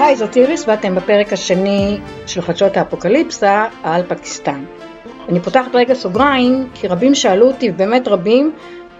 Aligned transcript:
היי, 0.00 0.16
זאת 0.16 0.36
איריס 0.36 0.64
ואתם 0.68 0.94
בפרק 0.94 1.32
השני 1.32 2.00
של 2.26 2.42
חדשות 2.42 2.76
האפוקליפסה 2.76 3.64
על 3.82 4.02
פקיסטן. 4.08 4.64
אני 5.28 5.40
פותחת 5.40 5.74
רגע 5.74 5.94
סוגריים, 5.94 6.68
כי 6.74 6.88
רבים 6.88 7.14
שאלו 7.14 7.46
אותי, 7.46 7.70
באמת 7.70 8.08
רבים, 8.08 8.52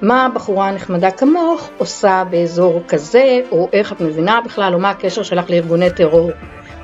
מה 0.03 0.29
בחורה 0.35 0.71
נחמדה 0.71 1.11
כמוך 1.11 1.69
עושה 1.79 2.25
באזור 2.31 2.83
כזה, 2.89 3.41
או 3.51 3.69
איך 3.73 3.93
את 3.93 4.01
מבינה 4.01 4.41
בכלל, 4.45 4.75
או 4.75 4.79
מה 4.79 4.91
הקשר 4.91 5.23
שלך 5.23 5.51
לארגוני 5.51 5.91
טרור. 5.91 6.31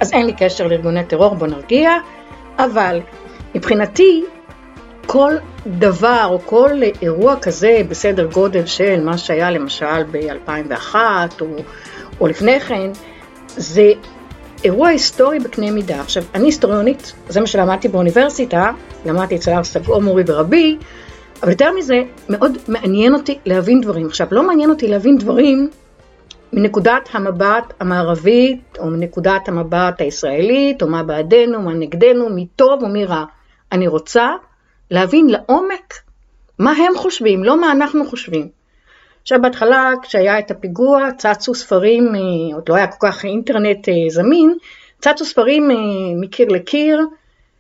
אז 0.01 0.13
אין 0.13 0.27
לי 0.27 0.33
קשר 0.39 0.67
לארגוני 0.67 1.05
טרור, 1.05 1.35
בוא 1.35 1.47
נרגיע, 1.47 1.91
אבל 2.59 3.01
מבחינתי, 3.55 4.25
כל 5.07 5.35
דבר 5.67 6.27
או 6.31 6.39
כל 6.47 6.71
אירוע 7.03 7.37
כזה 7.37 7.81
בסדר 7.89 8.27
גודל 8.27 8.67
של 8.67 9.05
מה 9.05 9.19
שהיה 9.19 9.51
למשל 9.51 10.03
ב-2001 10.11 10.95
או, 11.41 11.47
או 12.21 12.27
לפני 12.27 12.61
כן, 12.61 12.91
זה 13.57 13.93
אירוע 14.65 14.89
היסטורי 14.89 15.39
בקנה 15.39 15.71
מידה. 15.71 16.01
עכשיו, 16.01 16.23
אני 16.35 16.45
היסטוריונית, 16.45 17.13
זה 17.29 17.41
מה 17.41 17.47
שלמדתי 17.47 17.89
באוניברסיטה, 17.89 18.71
למדתי 19.07 19.37
אצל 19.37 19.51
הר 19.51 19.65
סגור 19.65 20.03
מורי 20.03 20.23
ורבי, 20.27 20.77
אבל 21.43 21.51
יותר 21.51 21.73
מזה, 21.79 22.03
מאוד 22.29 22.59
מעניין 22.69 23.15
אותי 23.15 23.39
להבין 23.47 23.81
דברים. 23.81 24.07
עכשיו, 24.07 24.27
לא 24.31 24.47
מעניין 24.47 24.71
אותי 24.71 24.89
להבין 24.89 25.19
דברים 25.19 25.71
מנקודת 26.53 27.09
המבט 27.13 27.73
המערבית, 27.81 28.79
או 28.79 28.87
מנקודת 28.87 29.49
המבט 29.49 30.01
הישראלית, 30.01 30.83
או 30.83 30.89
מה 30.89 31.03
בעדנו, 31.03 31.63
מה 31.63 31.75
נגדנו, 31.75 32.29
מי 32.31 32.47
טוב 32.57 32.83
או 32.83 32.89
מי 32.89 33.05
רע. 33.05 33.25
אני 33.73 33.87
רוצה 33.87 34.33
להבין 34.91 35.27
לעומק 35.31 35.95
מה 36.59 36.73
הם 36.73 36.97
חושבים, 36.97 37.45
לא 37.45 37.61
מה 37.61 37.73
אנחנו 37.73 38.07
חושבים. 38.07 38.49
עכשיו 39.25 39.43
בהתחלה 39.43 39.93
כשהיה 40.03 40.39
את 40.39 40.51
הפיגוע 40.51 41.09
צצו 41.19 41.55
ספרים, 41.55 42.15
אה, 42.15 42.55
עוד 42.55 42.69
לא 42.69 42.75
היה 42.75 42.87
כל 42.87 43.07
כך 43.07 43.25
אינטרנט 43.25 43.89
אה, 43.89 43.95
זמין, 44.09 44.55
צצו 45.01 45.25
ספרים 45.25 45.71
אה, 45.71 45.77
מקיר 46.21 46.49
לקיר, 46.49 47.01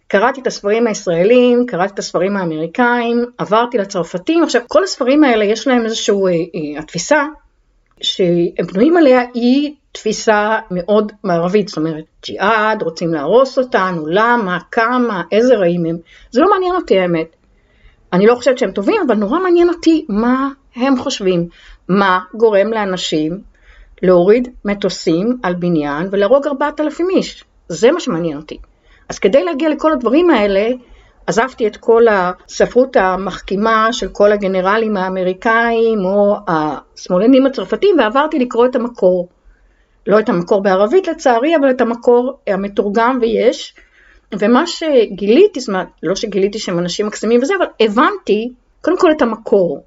קראתי 0.09 0.41
את 0.41 0.47
הספרים 0.47 0.87
הישראלים, 0.87 1.67
קראתי 1.67 1.95
את 1.95 1.99
הספרים 1.99 2.37
האמריקאים, 2.37 3.25
עברתי 3.39 3.79
לצרפתים, 3.79 4.43
עכשיו 4.43 4.63
כל 4.69 4.85
הספרים 4.85 5.25
האלה 5.25 5.45
יש 5.45 5.67
להם 5.67 5.85
איזושהי, 5.85 6.51
התפיסה 6.79 7.25
שהם 8.01 8.67
בנויים 8.73 8.97
עליה 8.97 9.23
היא 9.35 9.75
תפיסה 9.93 10.59
מאוד 10.71 11.13
מערבית, 11.25 11.69
זאת 11.69 11.77
אומרת 11.77 12.05
ג'יהאד, 12.23 12.83
רוצים 12.83 13.15
להרוס 13.15 13.59
אותנו, 13.59 14.07
למה, 14.07 14.59
כמה, 14.71 15.23
איזה 15.33 15.57
רעים 15.57 15.85
הם, 15.87 15.97
זה 16.31 16.41
לא 16.41 16.51
מעניין 16.51 16.75
אותי 16.75 17.01
האמת. 17.01 17.37
אני 18.13 18.27
לא 18.27 18.35
חושבת 18.35 18.59
שהם 18.59 18.71
טובים, 18.71 19.03
אבל 19.07 19.15
נורא 19.15 19.39
מעניין 19.39 19.69
אותי 19.69 20.07
מה 20.09 20.49
הם 20.77 20.97
חושבים, 20.97 21.49
מה 21.89 22.21
גורם 22.35 22.73
לאנשים 22.73 23.41
להוריד 24.03 24.49
מטוסים 24.65 25.39
על 25.43 25.55
בניין 25.55 26.09
ולהרוג 26.11 26.47
4,000 26.47 27.11
איש. 27.11 27.45
זה 27.69 27.93
מה 27.93 28.01
שמעניין 28.01 28.37
אותי. 28.37 28.59
אז 29.09 29.19
כדי 29.19 29.45
להגיע 29.45 29.69
לכל 29.69 29.93
הדברים 29.93 30.31
האלה, 30.31 30.69
עזבתי 31.27 31.67
את 31.67 31.77
כל 31.77 32.07
הספרות 32.11 32.97
המחכימה 32.97 33.93
של 33.93 34.09
כל 34.09 34.33
הגנרלים 34.33 34.97
האמריקאים 34.97 35.99
או 36.05 36.37
השמאלנים 36.47 37.47
הצרפתים 37.47 37.97
ועברתי 37.99 38.39
לקרוא 38.39 38.67
את 38.67 38.77
המקור. 38.77 39.29
לא 40.07 40.19
את 40.19 40.29
המקור 40.29 40.63
בערבית 40.63 41.09
לצערי, 41.09 41.57
אבל 41.57 41.71
את 41.71 41.81
המקור 41.81 42.39
המתורגם 42.47 43.19
ויש. 43.21 43.75
ומה 44.39 44.67
שגיליתי, 44.67 45.61
זאת 45.61 45.69
אומרת, 45.69 45.87
לא 46.03 46.15
שגיליתי 46.15 46.59
שהם 46.59 46.79
אנשים 46.79 47.07
מקסימים 47.07 47.43
וזה, 47.43 47.55
אבל 47.59 47.67
הבנתי 47.81 48.53
קודם 48.81 48.99
כל 48.99 49.11
את 49.11 49.23
המקור. 49.23 49.83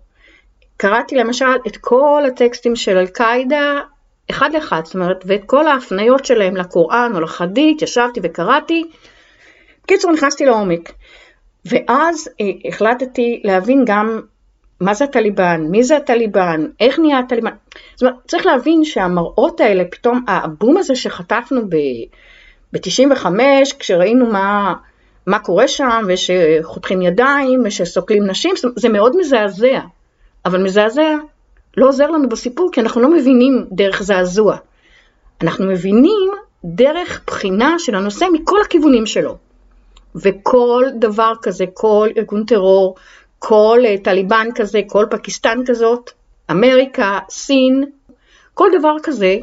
קראתי 0.77 1.15
למשל 1.15 1.55
את 1.67 1.77
כל 1.77 2.23
הטקסטים 2.27 2.75
של 2.75 2.97
אל-קאעידה 2.97 3.81
אחד 4.29 4.49
לאחד, 4.53 4.81
זאת 4.85 4.95
אומרת, 4.95 5.23
ואת 5.27 5.41
כל 5.45 5.67
ההפניות 5.67 6.25
שלהם 6.25 6.55
לקוראן 6.55 7.11
או 7.15 7.21
לחדית, 7.21 7.81
ישבתי 7.81 8.19
וקראתי. 8.23 8.83
בקיצור, 9.83 10.11
נכנסתי 10.11 10.45
לעומק. 10.45 10.91
ואז 11.65 12.29
אה, 12.41 12.45
החלטתי 12.67 13.41
להבין 13.43 13.83
גם 13.85 14.21
מה 14.81 14.93
זה 14.93 15.03
הטליבן, 15.05 15.61
מי 15.69 15.83
זה 15.83 15.97
הטליבן, 15.97 16.65
איך 16.79 16.99
נהיה 16.99 17.19
הטליבן. 17.19 17.51
זאת 17.95 18.01
אומרת, 18.01 18.15
צריך 18.27 18.45
להבין 18.45 18.83
שהמראות 18.83 19.61
האלה, 19.61 19.83
פתאום 19.91 20.25
הבום 20.27 20.77
הזה 20.77 20.95
שחטפנו 20.95 21.61
ב-95, 21.69 23.25
כשראינו 23.79 24.25
מה, 24.25 24.73
מה 25.27 25.39
קורה 25.39 25.67
שם, 25.67 26.01
ושחותכים 26.07 27.01
ידיים, 27.01 27.61
ושסוקלים 27.65 28.27
נשים, 28.27 28.53
זה 28.75 28.89
מאוד 28.89 29.17
מזעזע. 29.17 29.79
אבל 30.47 30.63
מזעזע 30.63 31.15
לא 31.77 31.87
עוזר 31.87 32.11
לנו 32.11 32.29
בסיפור, 32.29 32.69
כי 32.71 32.81
אנחנו 32.81 33.01
לא 33.01 33.09
מבינים 33.09 33.65
דרך 33.71 34.03
זעזוע. 34.03 34.57
אנחנו 35.41 35.65
מבינים 35.65 36.31
דרך 36.63 37.21
בחינה 37.27 37.75
של 37.79 37.95
הנושא 37.95 38.25
מכל 38.33 38.61
הכיוונים 38.61 39.05
שלו. 39.05 39.37
וכל 40.15 40.83
דבר 40.99 41.33
כזה, 41.41 41.65
כל 41.73 42.09
ארגון 42.17 42.43
טרור, 42.45 42.95
כל 43.39 43.79
uh, 43.83 44.03
טליבן 44.03 44.47
כזה, 44.55 44.81
כל 44.87 45.05
פקיסטן 45.09 45.59
כזאת, 45.65 46.11
אמריקה, 46.51 47.19
סין, 47.29 47.83
כל 48.53 48.69
דבר 48.79 48.95
כזה, 49.03 49.35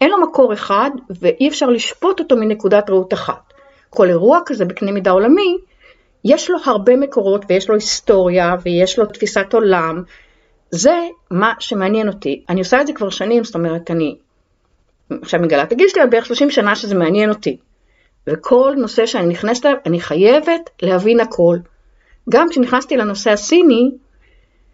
אין 0.00 0.10
לו 0.10 0.20
מקור 0.22 0.52
אחד 0.52 0.90
ואי 1.10 1.48
אפשר 1.48 1.66
לשפוט 1.66 2.20
אותו 2.20 2.36
מנקודת 2.36 2.90
ראות 2.90 3.12
אחת. 3.12 3.52
כל 3.90 4.08
אירוע 4.08 4.40
כזה 4.46 4.64
בקנה 4.64 4.92
מידה 4.92 5.10
עולמי, 5.10 5.56
יש 6.24 6.50
לו 6.50 6.58
הרבה 6.64 6.96
מקורות 6.96 7.44
ויש 7.48 7.68
לו 7.68 7.74
היסטוריה 7.74 8.56
ויש 8.62 8.98
לו 8.98 9.06
תפיסת 9.06 9.52
עולם. 9.52 10.02
זה 10.70 11.08
מה 11.30 11.52
שמעניין 11.58 12.08
אותי. 12.08 12.44
אני 12.48 12.60
עושה 12.60 12.80
את 12.80 12.86
זה 12.86 12.92
כבר 12.92 13.10
שנים, 13.10 13.44
זאת 13.44 13.54
אומרת, 13.54 13.90
אני 13.90 14.16
עכשיו 15.22 15.40
מגלה 15.40 15.62
את 15.62 15.72
הגיל 15.72 15.88
שלי, 15.88 16.02
בערך 16.10 16.26
30 16.26 16.50
שנה 16.50 16.76
שזה 16.76 16.94
מעניין 16.94 17.30
אותי. 17.30 17.56
וכל 18.26 18.74
נושא 18.78 19.06
שאני 19.06 19.26
נכנסת 19.26 19.66
אליו, 19.66 19.76
אני 19.86 20.00
חייבת 20.00 20.70
להבין 20.82 21.20
הכל. 21.20 21.56
גם 22.28 22.48
כשנכנסתי 22.50 22.96
לנושא 22.96 23.30
הסיני, 23.30 23.90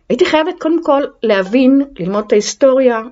הייתי 0.09 0.27
חייבת 0.27 0.55
קודם 0.59 0.83
כל 0.83 1.03
להבין, 1.23 1.83
ללמוד 1.99 2.25
את 2.27 2.33
ההיסטוריה, 2.33 3.03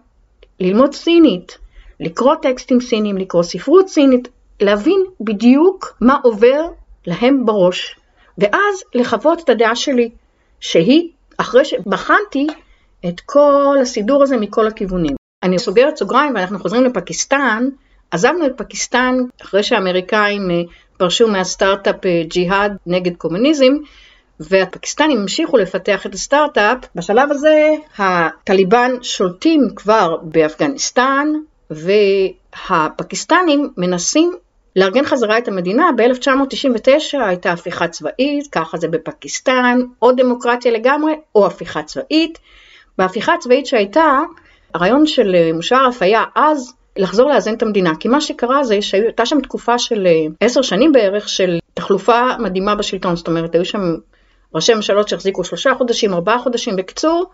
ללמוד 0.61 0.95
סינית, 0.95 1.59
לקרוא 2.01 2.35
טקסטים 2.35 2.81
סינים, 2.81 3.19
לקרוא 3.19 3.43
ספרות 3.43 3.89
סינית, 3.89 4.29
להבין 4.61 5.05
בדיוק 5.21 5.97
מה 6.01 6.19
עובר 6.23 6.67
להם 7.07 7.47
בראש, 7.47 7.97
ואז 8.39 8.85
לחוות 8.95 9.41
את 9.41 9.49
הדעה 9.49 9.77
שלי, 9.77 10.11
שהיא, 10.61 11.09
אחרי 11.37 11.65
שבחנתי 11.65 12.47
את 13.09 13.21
כל 13.21 13.77
הסידור 13.83 14.23
הזה 14.23 14.37
מכל 14.37 14.67
הכיוונים. 14.67 15.17
אני 15.43 15.59
סוגרת 15.59 15.97
סוגריים 15.97 16.35
ואנחנו 16.35 16.59
חוזרים 16.59 16.85
לפקיסטן, 16.85 17.69
עזבנו 18.11 18.47
את 18.47 18.53
פקיסטן 18.57 19.15
אחרי 19.43 19.63
שהאמריקאים 19.63 20.51
אה, 20.51 20.63
פרשו 20.97 21.29
מהסטארט-אפ 21.29 22.07
אה, 22.07 22.23
ג'יהאד 22.29 22.77
נגד 22.87 23.17
קומוניזם, 23.17 23.73
והפקיסטנים 24.41 25.21
המשיכו 25.21 25.57
לפתח 25.57 26.07
את 26.07 26.15
הסטארט-אפ. 26.15 26.79
בשלב 26.95 27.31
הזה 27.31 27.75
הטליבן 27.99 28.91
שולטים 29.03 29.69
כבר 29.77 30.17
באפגניסטן, 30.23 31.29
והפקיסטנים 31.71 33.71
מנסים 33.77 34.33
לארגן 34.77 35.05
חזרה 35.05 35.39
את 35.39 35.49
המדינה. 35.49 35.91
ב-1999 35.97 37.19
הייתה 37.27 37.53
הפיכה 37.53 37.89
צבאית, 37.89 38.47
ככה 38.53 38.79
זה 38.79 38.89
בפקיסטן, 38.89 39.79
או 40.03 40.13
דמוקרטיה 40.13 40.73
לגמרי, 40.73 41.13
או 41.35 41.47
הפיכה 41.47 41.83
צבאית. 41.83 42.39
בהפיכה 42.99 43.35
הצבאית 43.35 43.67
שהייתה, 43.67 44.21
הרעיון 44.75 45.07
של 45.07 45.35
אה, 45.35 45.51
מושרף 45.55 46.03
היה 46.03 46.25
אז 46.35 46.75
לחזור 46.97 47.31
לאזן 47.31 47.55
את 47.55 47.63
המדינה, 47.63 47.93
כי 48.01 48.09
מה 48.09 48.21
שקרה 48.21 48.65
זה 48.65 48.83
שהייתה 48.83 49.27
שם 49.27 49.41
תקופה 49.41 49.79
של 49.79 50.07
אה, 50.07 50.27
עשר 50.41 50.63
שנים 50.63 50.93
בערך 50.93 51.29
של 51.29 51.59
תחלופה 51.75 52.23
מדהימה 52.39 52.75
בשלטון, 52.75 53.17
זאת 53.17 53.29
אומרת 53.29 53.55
היו 53.55 53.65
שם 53.65 53.95
ראשי 54.55 54.75
ממשלות 54.75 55.09
שהחזיקו 55.09 55.45
שלושה 55.45 55.75
חודשים, 55.75 56.15
ארבעה 56.15 56.39
חודשים, 56.39 56.77
בקיצור, 56.77 57.25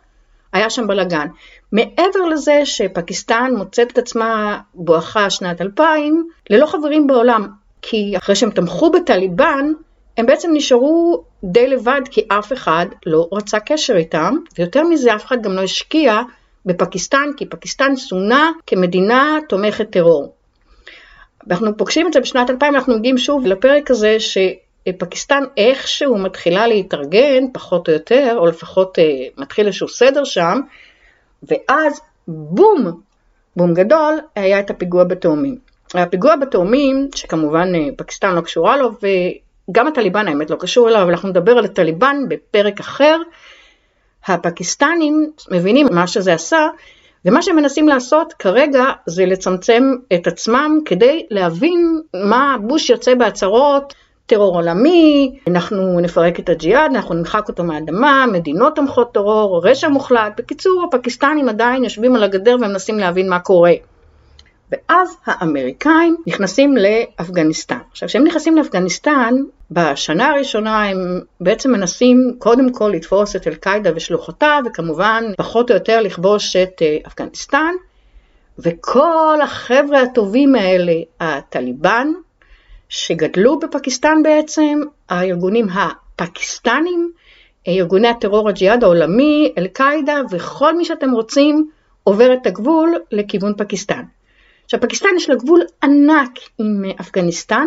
היה 0.53 0.71
שם 0.71 0.87
בלאגן. 0.87 1.27
מעבר 1.73 2.21
לזה 2.31 2.61
שפקיסטן 2.65 3.53
מוצאת 3.57 3.93
את 3.93 3.99
עצמה 3.99 4.61
בואכה 4.75 5.31
שנת 5.31 5.61
2000, 5.61 6.29
ללא 6.51 6.67
חברים 6.67 7.07
בעולם, 7.07 7.49
כי 7.83 8.15
אחרי 8.19 8.35
שהם 8.37 8.51
תמכו 8.51 8.91
בטליבן, 8.91 9.73
הם 10.17 10.27
בעצם 10.27 10.51
נשארו 10.53 11.25
די 11.45 11.69
לבד 11.69 12.01
כי 12.11 12.21
אף 12.29 12.53
אחד 12.53 12.87
לא 13.07 13.29
רצה 13.33 13.61
קשר 13.61 13.97
איתם, 13.97 14.35
ויותר 14.59 14.83
מזה 14.83 15.15
אף 15.15 15.25
אחד 15.25 15.43
גם 15.43 15.53
לא 15.53 15.63
השקיע 15.63 16.21
בפקיסטן, 16.67 17.29
כי 17.37 17.47
פקיסטן 17.47 17.97
סונה 17.97 18.51
כמדינה 18.67 19.39
תומכת 19.49 19.91
טרור. 19.91 20.33
ואנחנו 21.47 21.77
פוגשים 21.77 22.07
את 22.07 22.13
זה 22.13 22.21
בשנת 22.21 22.51
2000, 22.51 22.75
אנחנו 22.75 22.99
מגיעים 22.99 23.19
שוב 23.19 23.47
לפרק 23.47 23.91
הזה 23.91 24.17
שפקיסטן 24.21 25.43
איכשהו 25.57 26.19
מתחילה 26.19 26.67
להתארגן, 26.67 27.45
פחות 27.53 27.89
או 27.89 27.93
יותר, 27.93 28.35
או 28.37 28.47
לפחות 28.47 28.99
אה, 28.99 29.05
מתחיל 29.39 29.67
איזשהו 29.67 29.89
סדר 29.89 30.25
שם, 30.25 30.61
ואז 31.43 32.01
בום, 32.29 33.01
בום 33.57 33.75
גדול, 33.75 34.19
היה 34.37 34.61
את 34.61 34.71
הפיגוע 34.71 35.05
בתאומים. 35.05 35.59
הפיגוע 35.95 36.37
בתאומים, 36.37 37.09
שכמובן 37.15 37.75
אה, 37.75 37.89
פקיסטן 37.97 38.35
לא 38.35 38.41
קשורה 38.41 38.77
לו, 38.77 38.91
וגם 39.71 39.87
הטליבן 39.87 40.29
האמת 40.29 40.51
לא 40.51 40.57
קשור 40.57 40.89
אליו, 40.89 41.03
אבל 41.03 41.11
אנחנו 41.11 41.29
נדבר 41.29 41.53
על 41.53 41.65
הטליבן 41.65 42.17
בפרק 42.29 42.81
אחר. 42.81 43.17
הפקיסטנים 44.27 45.31
מבינים 45.51 45.87
מה 45.91 46.07
שזה 46.07 46.35
עשה, 46.35 46.69
ומה 47.25 47.43
שהם 47.43 47.57
מנסים 47.57 47.89
לעשות 47.89 48.33
כרגע 48.33 48.85
זה 49.07 49.27
לצמצם 49.27 49.83
את 50.15 50.27
עצמם 50.27 50.79
כדי 50.85 51.27
להבין 51.31 52.01
מה 52.15 52.57
בוש 52.61 52.91
יוצא 52.91 53.15
בהצהרות 53.15 53.95
טרור 54.27 54.55
עולמי, 54.55 55.39
אנחנו 55.47 56.01
נפרק 56.01 56.41
את 56.41 56.49
הג'יהאד, 56.49 56.91
אנחנו 56.95 57.15
נמחק 57.15 57.49
אותו 57.49 57.65
מהאדמה, 57.65 58.25
מדינות 58.33 58.77
תומכות 58.77 59.15
טרור, 59.15 59.61
רשע 59.65 59.89
מוחלט. 59.89 60.33
בקיצור, 60.39 60.85
הפקיסטנים 60.89 61.49
עדיין 61.49 61.85
יושבים 61.85 62.17
על 62.17 62.23
הגדר 62.23 62.55
ומנסים 62.55 62.99
להבין 62.99 63.29
מה 63.29 63.41
קורה. 63.41 63.73
ואז 64.71 65.17
האמריקאים 65.27 66.17
נכנסים 66.27 66.75
לאפגניסטן. 66.77 67.79
עכשיו, 67.91 68.09
כשהם 68.09 68.25
נכנסים 68.25 68.57
לאפגניסטן, 68.57 69.35
בשנה 69.71 70.31
הראשונה 70.31 70.85
הם 70.85 71.21
בעצם 71.41 71.73
מנסים 71.73 72.35
קודם 72.39 72.73
כל 72.73 72.93
לתפוס 72.95 73.37
את 73.37 73.47
אל-קאעידה 73.47 73.91
ושלוחותיו, 73.97 74.63
וכמובן 74.67 75.25
פחות 75.37 75.71
או 75.71 75.75
יותר 75.75 76.01
לכבוש 76.01 76.57
את 76.57 76.83
אה, 76.83 76.97
אפגניסטן. 77.07 77.75
וכל 78.59 79.39
החבר'ה 79.43 80.03
הטובים 80.03 80.55
האלה, 80.55 80.93
הטליבן, 81.21 82.09
שגדלו 82.89 83.59
בפקיסטן 83.59 84.23
בעצם, 84.23 84.81
הארגונים 85.09 85.67
הפקיסטנים, 85.75 87.11
ארגוני 87.69 88.09
הטרור 88.09 88.49
הג'יהאד 88.49 88.85
העולמי, 88.85 89.53
אל-קאעידה 89.59 90.21
וכל 90.31 90.77
מי 90.77 90.85
שאתם 90.85 91.11
רוצים 91.11 91.69
עובר 92.05 92.33
את 92.33 92.47
הגבול 92.47 92.95
לכיוון 93.13 93.53
פקיסטן. 93.59 94.03
עכשיו 94.71 94.81
פקיסטן 94.81 95.09
יש 95.17 95.29
לה 95.29 95.35
גבול 95.35 95.61
ענק 95.83 96.39
עם 96.59 96.83
אפגניסטן, 97.01 97.67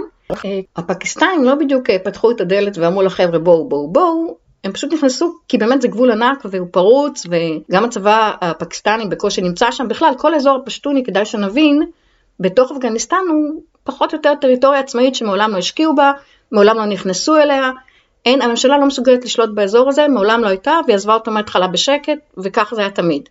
הפקיסטנים 0.75 1.43
לא 1.43 1.55
בדיוק 1.55 1.89
פתחו 2.03 2.31
את 2.31 2.41
הדלת 2.41 2.77
ואמרו 2.77 3.01
לחבר'ה 3.01 3.39
בואו 3.39 3.69
בואו 3.69 3.91
בואו, 3.91 4.37
הם 4.63 4.71
פשוט 4.71 4.93
נכנסו 4.93 5.33
כי 5.47 5.57
באמת 5.57 5.81
זה 5.81 5.87
גבול 5.87 6.11
ענק 6.11 6.41
והוא 6.45 6.67
פרוץ 6.71 7.25
וגם 7.29 7.85
הצבא 7.85 8.31
הפקיסטני 8.41 9.05
בקושי 9.05 9.41
נמצא 9.41 9.71
שם, 9.71 9.87
בכלל 9.87 10.13
כל 10.17 10.35
אזור 10.35 10.55
הפשטוני 10.55 11.03
כדאי 11.03 11.25
שנבין, 11.25 11.83
בתוך 12.39 12.71
אפגניסטן 12.71 13.23
הוא 13.29 13.61
פחות 13.83 14.13
או 14.13 14.17
יותר 14.17 14.35
טריטוריה 14.41 14.79
עצמאית 14.79 15.15
שמעולם 15.15 15.51
לא 15.51 15.57
השקיעו 15.57 15.95
בה, 15.95 16.11
מעולם 16.51 16.77
לא 16.77 16.85
נכנסו 16.85 17.35
אליה, 17.35 17.71
אין, 18.25 18.41
הממשלה 18.41 18.77
לא 18.77 18.85
מסוגלת 18.85 19.25
לשלוט 19.25 19.49
באזור 19.53 19.89
הזה, 19.89 20.07
מעולם 20.07 20.43
לא 20.43 20.47
הייתה, 20.47 20.79
והיא 20.85 20.95
עזבה 20.95 21.13
אותו 21.13 21.31
מההתחלה 21.31 21.67
בשקט, 21.67 22.19
וכך 22.37 22.73
זה 22.75 22.81
היה 22.81 22.91
תמיד. 22.91 23.29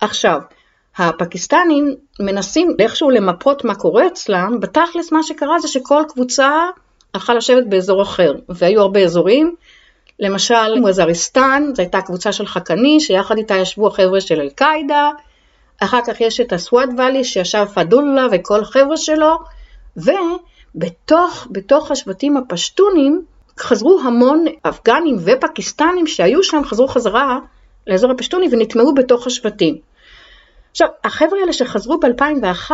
עכשיו, 0.00 0.40
הפקיסטנים 0.96 1.94
מנסים 2.20 2.76
איכשהו 2.78 3.10
למפות 3.10 3.64
מה 3.64 3.74
קורה 3.74 4.06
אצלם, 4.06 4.60
בתכלס 4.60 5.12
מה 5.12 5.22
שקרה 5.22 5.58
זה 5.58 5.68
שכל 5.68 6.02
קבוצה 6.08 6.50
הלכה 7.14 7.34
לשבת 7.34 7.66
באזור 7.66 8.02
אחר, 8.02 8.32
והיו 8.48 8.80
הרבה 8.80 9.00
אזורים, 9.00 9.54
למשל 10.20 10.80
מוזריסטן, 10.80 11.70
זו 11.74 11.82
הייתה 11.82 12.00
קבוצה 12.00 12.32
של 12.32 12.46
חכני, 12.46 13.00
שיחד 13.00 13.38
איתה 13.38 13.54
ישבו 13.54 13.86
החבר'ה 13.86 14.20
של 14.20 14.40
אל-קאעידה, 14.40 15.10
אחר 15.82 16.00
כך 16.06 16.20
יש 16.20 16.40
את 16.40 16.52
הסוואט 16.52 16.88
ואלי 16.98 17.24
שישב 17.24 17.64
פדולה 17.74 18.26
וכל 18.32 18.60
החבר'ה 18.60 18.96
שלו, 18.96 19.38
ובתוך 19.96 21.48
בתוך 21.50 21.90
השבטים 21.90 22.36
הפשטונים 22.36 23.22
חזרו 23.58 24.00
המון 24.04 24.44
אפגנים 24.62 25.16
ופקיסטנים 25.24 26.06
שהיו 26.06 26.42
שם, 26.42 26.64
חזרו 26.64 26.88
חזרה 26.88 27.38
לאזור 27.86 28.10
הפשטוני 28.10 28.46
ונטמעו 28.52 28.94
בתוך 28.94 29.26
השבטים. 29.26 29.89
עכשיו, 30.70 30.88
החבר'ה 31.04 31.40
האלה 31.40 31.52
שחזרו 31.52 32.00
ב-2001, 32.00 32.70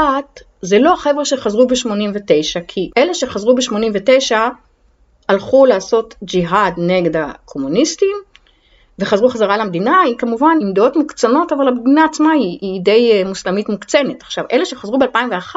זה 0.62 0.78
לא 0.78 0.92
החבר'ה 0.92 1.24
שחזרו 1.24 1.66
ב-89, 1.66 2.60
כי 2.68 2.90
אלה 2.98 3.14
שחזרו 3.14 3.54
ב-89 3.54 4.32
הלכו 5.28 5.66
לעשות 5.66 6.14
ג'יהאד 6.24 6.74
נגד 6.78 7.16
הקומוניסטים, 7.16 8.16
וחזרו 8.98 9.28
חזרה 9.28 9.56
למדינה, 9.56 10.00
היא 10.00 10.18
כמובן 10.18 10.58
עם 10.60 10.72
דעות 10.72 10.96
מוקצנות, 10.96 11.52
אבל 11.52 11.68
המדינה 11.68 12.04
עצמה 12.04 12.32
היא, 12.32 12.58
היא 12.60 12.80
די 12.80 13.12
אה, 13.12 13.28
מוסלמית 13.28 13.68
מוקצנת. 13.68 14.22
עכשיו, 14.22 14.44
אלה 14.52 14.64
שחזרו 14.64 14.98
ב-2001, 14.98 15.56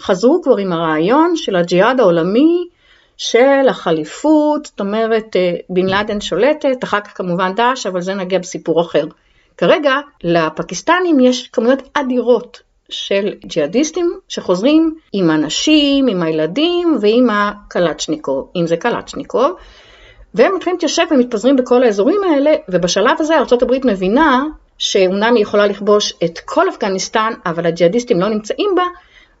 חזרו 0.00 0.40
כבר 0.42 0.56
עם 0.56 0.72
הרעיון 0.72 1.36
של 1.36 1.56
הג'יהאד 1.56 2.00
העולמי, 2.00 2.68
של 3.16 3.68
החליפות, 3.68 4.66
זאת 4.66 4.80
אומרת 4.80 5.36
אה, 5.36 5.52
בן 5.70 5.86
לאדן 5.86 6.20
שולטת, 6.20 6.84
אחר 6.84 7.00
כך 7.00 7.16
כמובן 7.16 7.54
דאעש, 7.54 7.86
אבל 7.86 8.00
זה 8.00 8.14
נגיע 8.14 8.38
בסיפור 8.38 8.80
אחר. 8.80 9.04
כרגע 9.56 9.94
לפקיסטנים 10.24 11.20
יש 11.20 11.48
כמויות 11.48 11.82
אדירות 11.94 12.62
של 12.88 13.34
ג'יהאדיסטים 13.46 14.12
שחוזרים 14.28 14.94
עם 15.12 15.30
הנשים, 15.30 16.06
עם 16.06 16.22
הילדים 16.22 16.98
ועם 17.00 17.30
הקלצ'ניקוב, 17.30 18.48
אם 18.56 18.66
זה 18.66 18.76
קלצ'ניקוב, 18.76 19.56
והם 20.34 20.54
מתחילים 20.54 20.76
להתיישב 20.76 21.02
ומתפזרים 21.10 21.56
בכל 21.56 21.82
האזורים 21.82 22.20
האלה, 22.24 22.50
ובשלב 22.68 23.16
הזה 23.18 23.34
ארה"ב 23.38 23.86
מבינה 23.86 24.44
שאומנם 24.78 25.34
היא 25.34 25.42
יכולה 25.42 25.66
לכבוש 25.66 26.12
את 26.24 26.38
כל 26.38 26.68
אפגניסטן, 26.68 27.32
אבל 27.46 27.66
הג'יהאדיסטים 27.66 28.20
לא 28.20 28.28
נמצאים 28.28 28.70
בה, 28.76 28.84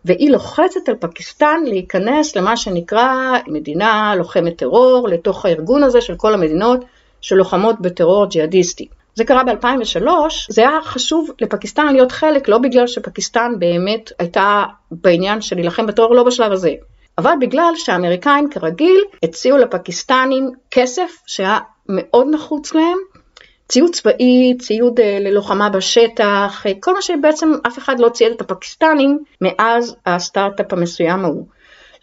והיא 0.04 0.30
לוחצת 0.30 0.88
על 0.88 0.94
פקיסטן 1.00 1.60
להיכנס 1.64 2.36
למה 2.36 2.56
שנקרא 2.56 3.32
מדינה 3.46 4.14
לוחמת 4.16 4.56
טרור, 4.56 5.08
לתוך 5.08 5.44
הארגון 5.44 5.82
הזה 5.82 6.00
של 6.00 6.16
כל 6.16 6.34
המדינות 6.34 6.84
שלוחמות 7.20 7.80
בטרור 7.80 8.26
ג'יהאדיסטי. 8.26 8.88
זה 9.16 9.24
קרה 9.24 9.44
ב-2003, 9.44 10.06
זה 10.48 10.60
היה 10.60 10.82
חשוב 10.82 11.30
לפקיסטן 11.40 11.92
להיות 11.92 12.12
חלק, 12.12 12.48
לא 12.48 12.58
בגלל 12.58 12.86
שפקיסטן 12.86 13.52
באמת 13.58 14.12
הייתה 14.18 14.64
בעניין 14.90 15.40
של 15.40 15.56
להילחם 15.56 15.86
בטרור, 15.86 16.14
לא 16.14 16.22
בשלב 16.22 16.52
הזה, 16.52 16.70
אבל 17.18 17.32
בגלל 17.40 17.72
שהאמריקאים 17.76 18.50
כרגיל 18.50 19.00
הציעו 19.22 19.58
לפקיסטנים 19.58 20.50
כסף 20.70 21.10
שהיה 21.26 21.58
מאוד 21.88 22.26
נחוץ 22.30 22.74
להם, 22.74 22.98
ציוד 23.68 23.90
צבאי, 23.94 24.54
ציוד 24.58 25.00
אה, 25.00 25.18
ללוחמה 25.20 25.68
בשטח, 25.68 26.66
אה, 26.66 26.72
כל 26.80 26.92
מה 26.94 27.02
שבעצם 27.02 27.52
אף 27.66 27.78
אחד 27.78 28.00
לא 28.00 28.08
צייד 28.08 28.32
את 28.32 28.40
הפקיסטנים 28.40 29.18
מאז 29.40 29.96
הסטארט-אפ 30.06 30.72
המסוים 30.72 31.24
ההוא. 31.24 31.46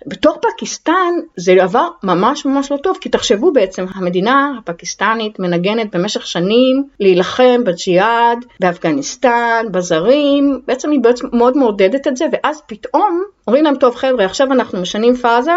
בתוך 0.08 0.38
פקיסטן 0.38 1.14
זה 1.38 1.64
עבר 1.64 1.88
ממש 2.04 2.46
ממש 2.46 2.72
לא 2.72 2.78
טוב, 2.78 2.98
כי 3.02 3.10
תחשבו 3.10 3.54
בעצם, 3.54 3.86
המדינה 3.96 4.52
הפקיסטנית 4.60 5.40
מנגנת 5.40 5.96
במשך 5.96 6.28
שנים 6.28 6.84
להילחם 7.00 7.64
בג'יהאד, 7.66 8.46
באפגניסטן, 8.60 9.66
בזרים, 9.72 10.62
בעצם 10.68 10.92
היא 10.92 11.00
בעצם 11.00 11.28
מאוד 11.34 11.58
מעודדת 11.58 12.08
את 12.08 12.18
זה, 12.18 12.26
ואז 12.32 12.62
פתאום 12.68 13.24
אומרים 13.48 13.64
להם, 13.64 13.76
טוב 13.76 13.96
חבר'ה, 13.96 14.26
עכשיו 14.26 14.52
אנחנו 14.52 14.82
משנים 14.82 15.16
פאזה, 15.16 15.52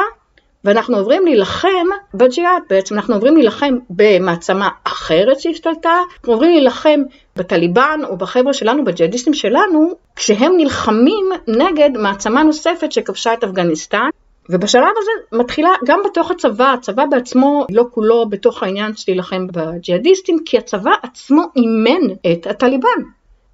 ואנחנו 0.64 0.96
עוברים 0.96 1.24
להילחם 1.24 1.86
בג'יהאד 2.14 2.62
בעצם, 2.70 2.94
אנחנו 2.94 3.14
עוברים 3.14 3.36
להילחם 3.36 3.78
במעצמה 3.90 4.68
אחרת 4.84 5.40
שהשתלטה, 5.40 5.98
אנחנו 6.12 6.32
עוברים 6.32 6.50
להילחם 6.50 7.00
בטליבן 7.36 8.00
או 8.08 8.16
בחבר'ה 8.16 8.52
שלנו, 8.52 8.84
בג'יהאדיסטים 8.84 9.34
שלנו, 9.34 9.90
כשהם 10.16 10.52
נלחמים 10.56 11.28
נגד 11.48 11.90
מעצמה 11.94 12.42
נוספת 12.42 12.92
שכבשה 12.92 13.32
את 13.32 13.44
אפגניסטן. 13.44 14.08
ובשלב 14.50 14.92
הזה 14.98 15.10
מתחילה 15.42 15.70
גם 15.84 16.00
בתוך 16.04 16.30
הצבא, 16.30 16.72
הצבא 16.72 17.04
בעצמו 17.10 17.66
לא 17.70 17.84
כולו 17.90 18.28
בתוך 18.28 18.62
העניין 18.62 18.96
של 18.96 19.04
להילחם 19.12 19.46
בג'יהאדיסטים, 19.52 20.38
כי 20.44 20.58
הצבא 20.58 20.92
עצמו 21.02 21.42
אימן 21.56 22.14
את 22.32 22.46
הטליבן. 22.46 23.02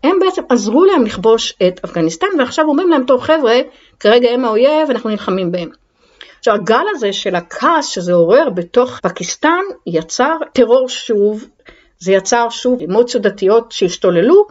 הם 0.04 0.18
בעצם 0.20 0.42
עזרו 0.48 0.84
להם 0.84 1.04
לכבוש 1.04 1.54
את 1.68 1.80
אפגניסטן, 1.84 2.26
ועכשיו 2.38 2.64
אומרים 2.64 2.88
להם, 2.88 3.04
טוב 3.04 3.20
חבר'ה, 3.20 3.58
כרגע 4.00 4.30
הם 4.30 4.44
האויב, 4.44 4.90
אנחנו 4.90 5.10
נלחמים 5.10 5.52
בהם. 5.52 5.68
עכשיו 6.38 6.54
הגל 6.54 6.84
הזה 6.90 7.12
של 7.12 7.34
הכעס 7.34 7.86
שזה 7.86 8.12
עורר 8.12 8.50
בתוך 8.50 9.00
פקיסטן 9.02 9.62
יצר 9.86 10.36
טרור 10.52 10.88
שוב, 10.88 11.44
זה 11.98 12.12
יצר 12.12 12.48
שוב 12.50 12.82
אמוציות 12.82 13.22
דתיות 13.22 13.72
שהשתוללו 13.72 14.46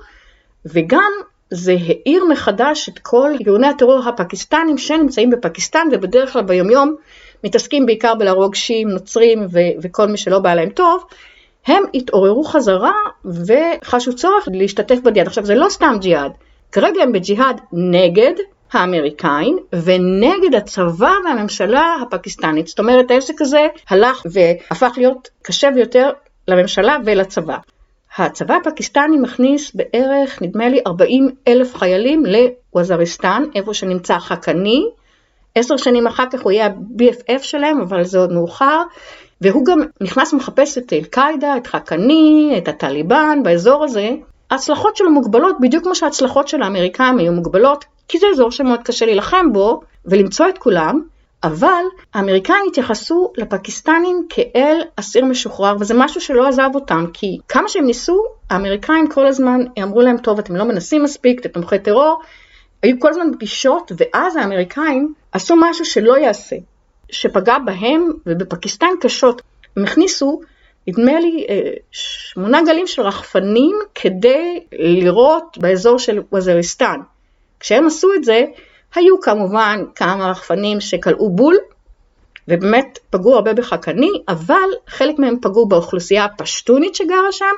וגם 0.66 1.12
זה 1.52 1.72
האיר 1.72 2.26
מחדש 2.30 2.90
את 2.90 3.00
כל 3.00 3.32
ארגוני 3.40 3.68
הטרור 3.68 4.02
הפקיסטנים 4.08 4.78
שנמצאים 4.78 5.30
בפקיסטן 5.30 5.88
ובדרך 5.92 6.34
כלל 6.34 6.42
ביומיום 6.42 6.96
מתעסקים 7.44 7.86
בעיקר 7.86 8.16
בלהרוג 8.16 8.56
שיעים, 8.56 8.90
נוצרים 8.90 9.46
ו- 9.52 9.82
וכל 9.82 10.08
מי 10.08 10.18
שלא 10.18 10.40
בא 10.40 10.54
להם 10.54 10.70
טוב, 10.70 11.04
הם 11.68 11.84
התעוררו 11.94 12.44
חזרה 12.44 12.94
וחשו 13.26 14.16
צורך 14.16 14.48
להשתתף 14.54 15.00
בג'יהאד. 15.04 15.28
עכשיו 15.28 15.46
זה 15.46 15.56
לא 15.56 15.70
סתם 15.70 15.96
ג'יהאד, 16.02 16.32
כרגע 16.72 17.04
הם 17.04 17.12
בג'יהאד 17.12 17.62
נגד 17.74 18.34
האמריקאים 18.72 19.58
ונגד 19.74 20.56
הצבא 20.56 21.14
והממשלה 21.26 21.96
הפקיסטנית. 22.02 22.68
זאת 22.68 22.80
אומרת 22.80 23.12
העסק 23.12 23.42
הזה 23.42 23.68
הלך 23.90 24.22
והפך 24.32 24.94
להיות 24.98 25.30
קשה 25.42 25.72
ביותר 25.72 26.10
לממשלה 26.48 26.98
ולצבא. 27.06 27.58
הצבא 28.18 28.56
הפקיסטני 28.56 29.18
מכניס 29.18 29.72
בערך, 29.76 30.42
נדמה 30.42 30.70
לי, 30.70 30.80
40 30.88 31.30
אלף 31.48 31.76
חיילים 31.76 32.24
לווזריסטן, 32.26 33.44
איפה 33.56 33.74
שנמצא 33.74 34.20
חכני. 34.20 34.86
עשר 35.56 35.78
שנים 35.78 36.08
אחר 36.08 36.24
כך 36.32 36.42
הוא 36.42 36.52
יהיה 36.52 36.66
ה-BFF 36.66 37.44
שלהם, 37.44 37.82
אבל 37.82 38.04
זה 38.04 38.20
עוד 38.20 38.32
מאוחר. 38.32 38.82
והוא 39.42 39.66
גם 39.66 39.80
נכנס 40.02 40.34
ומחפש 40.34 40.78
את 40.78 40.94
אל-קאעידה, 40.94 41.58
את 41.58 41.68
חכני, 41.68 42.56
את 42.58 42.68
הטליבן, 42.68 43.40
באזור 43.44 43.84
הזה. 43.84 44.10
ההצלחות 44.52 44.98
שלו 44.98 45.12
מוגבלות 45.12 45.56
בדיוק 45.62 45.84
כמו 45.84 45.96
שההצלחות 45.96 46.48
של 46.48 46.62
האמריקאים 46.62 47.18
היו 47.18 47.32
מוגבלות, 47.32 47.86
כי 48.08 48.20
זה 48.20 48.28
אזור 48.34 48.52
שמאוד 48.52 48.80
קשה 48.84 49.06
להילחם 49.06 49.46
בו 49.54 49.82
ולמצוא 50.06 50.50
את 50.50 50.58
כולם, 50.58 51.02
אבל 51.44 51.84
האמריקאים 52.14 52.64
התייחסו 52.68 53.34
לפקיסטנים 53.38 54.26
כאל 54.30 54.82
אסיר 54.96 55.26
משוחרר, 55.26 55.76
וזה 55.80 55.94
משהו 55.98 56.22
שלא 56.22 56.48
עזב 56.48 56.70
אותם, 56.76 57.06
כי 57.14 57.38
כמה 57.48 57.70
שהם 57.70 57.86
ניסו, 57.86 58.24
האמריקאים 58.50 59.08
כל 59.08 59.26
הזמן 59.26 59.62
אמרו 59.84 60.02
להם, 60.02 60.18
טוב, 60.18 60.40
אתם 60.40 60.56
לא 60.56 60.64
מנסים 60.64 61.04
מספיק, 61.04 61.40
אתם 61.40 61.50
תומכי 61.50 61.80
טרור, 61.80 62.22
היו 62.84 63.00
כל 63.00 63.10
הזמן 63.10 63.34
פגישות, 63.34 63.92
ואז 63.98 64.36
האמריקאים 64.36 65.14
עשו 65.32 65.56
משהו 65.56 65.86
שלא 65.86 66.18
יעשה, 66.18 66.56
שפגע 67.12 67.58
בהם 67.66 68.12
ובפקיסטן 68.26 68.88
קשות. 69.02 69.42
הם 69.78 69.84
הכניסו, 69.84 70.42
נדמה 70.88 71.20
לי, 71.20 71.46
אה, 71.50 71.72
שמונה 71.92 72.62
גלים 72.66 72.88
של 72.88 73.02
רחפנים 73.02 73.80
כדי 73.96 74.60
לירות 74.72 75.58
באזור 75.58 76.00
של 76.00 76.20
וזריסטן. 76.34 77.00
כשהם 77.60 77.88
עשו 77.88 78.08
את 78.14 78.24
זה, 78.24 78.44
היו 78.96 79.22
כמובן 79.22 79.84
כמה 79.96 80.30
רחפנים 80.30 80.82
שכלאו 80.82 81.30
בול, 81.30 81.56
ובאמת 82.48 83.00
פגעו 83.10 83.36
הרבה 83.36 83.54
בחכני, 83.54 84.12
אבל 84.28 84.70
חלק 84.88 85.20
מהם 85.20 85.36
פגעו 85.42 85.68
באוכלוסייה 85.68 86.26
הפשטונית 86.26 86.96
שגרה 86.96 87.32
שם, 87.32 87.56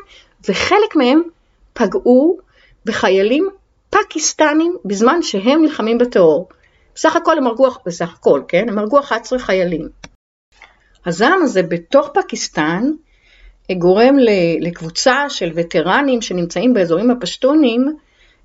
וחלק 0.50 0.96
מהם 0.96 1.22
פגעו 1.74 2.38
בחיילים 2.86 3.50
פקיסטנים 3.90 4.78
בזמן 4.86 5.22
שהם 5.22 5.62
נלחמים 5.62 5.98
בטרור. 5.98 6.50
בסך 6.96 7.16
הכל 7.16 7.38
הם 7.38 7.48
הרגו, 7.48 7.70
בסך 7.86 8.14
הכל, 8.14 8.42
כן? 8.48 8.70
הם 8.70 8.80
הרגו 8.80 9.00
11 9.00 9.40
חיילים. 9.40 9.90
הזעם 11.06 11.42
הזה 11.42 11.64
בתוך 11.64 12.10
פקיסטן 12.14 12.92
גורם 13.72 14.16
לקבוצה 14.60 15.30
של 15.30 15.52
וטרנים 15.56 16.22
שנמצאים 16.22 16.74
באזורים 16.74 17.12
הפשטונים 17.12 17.98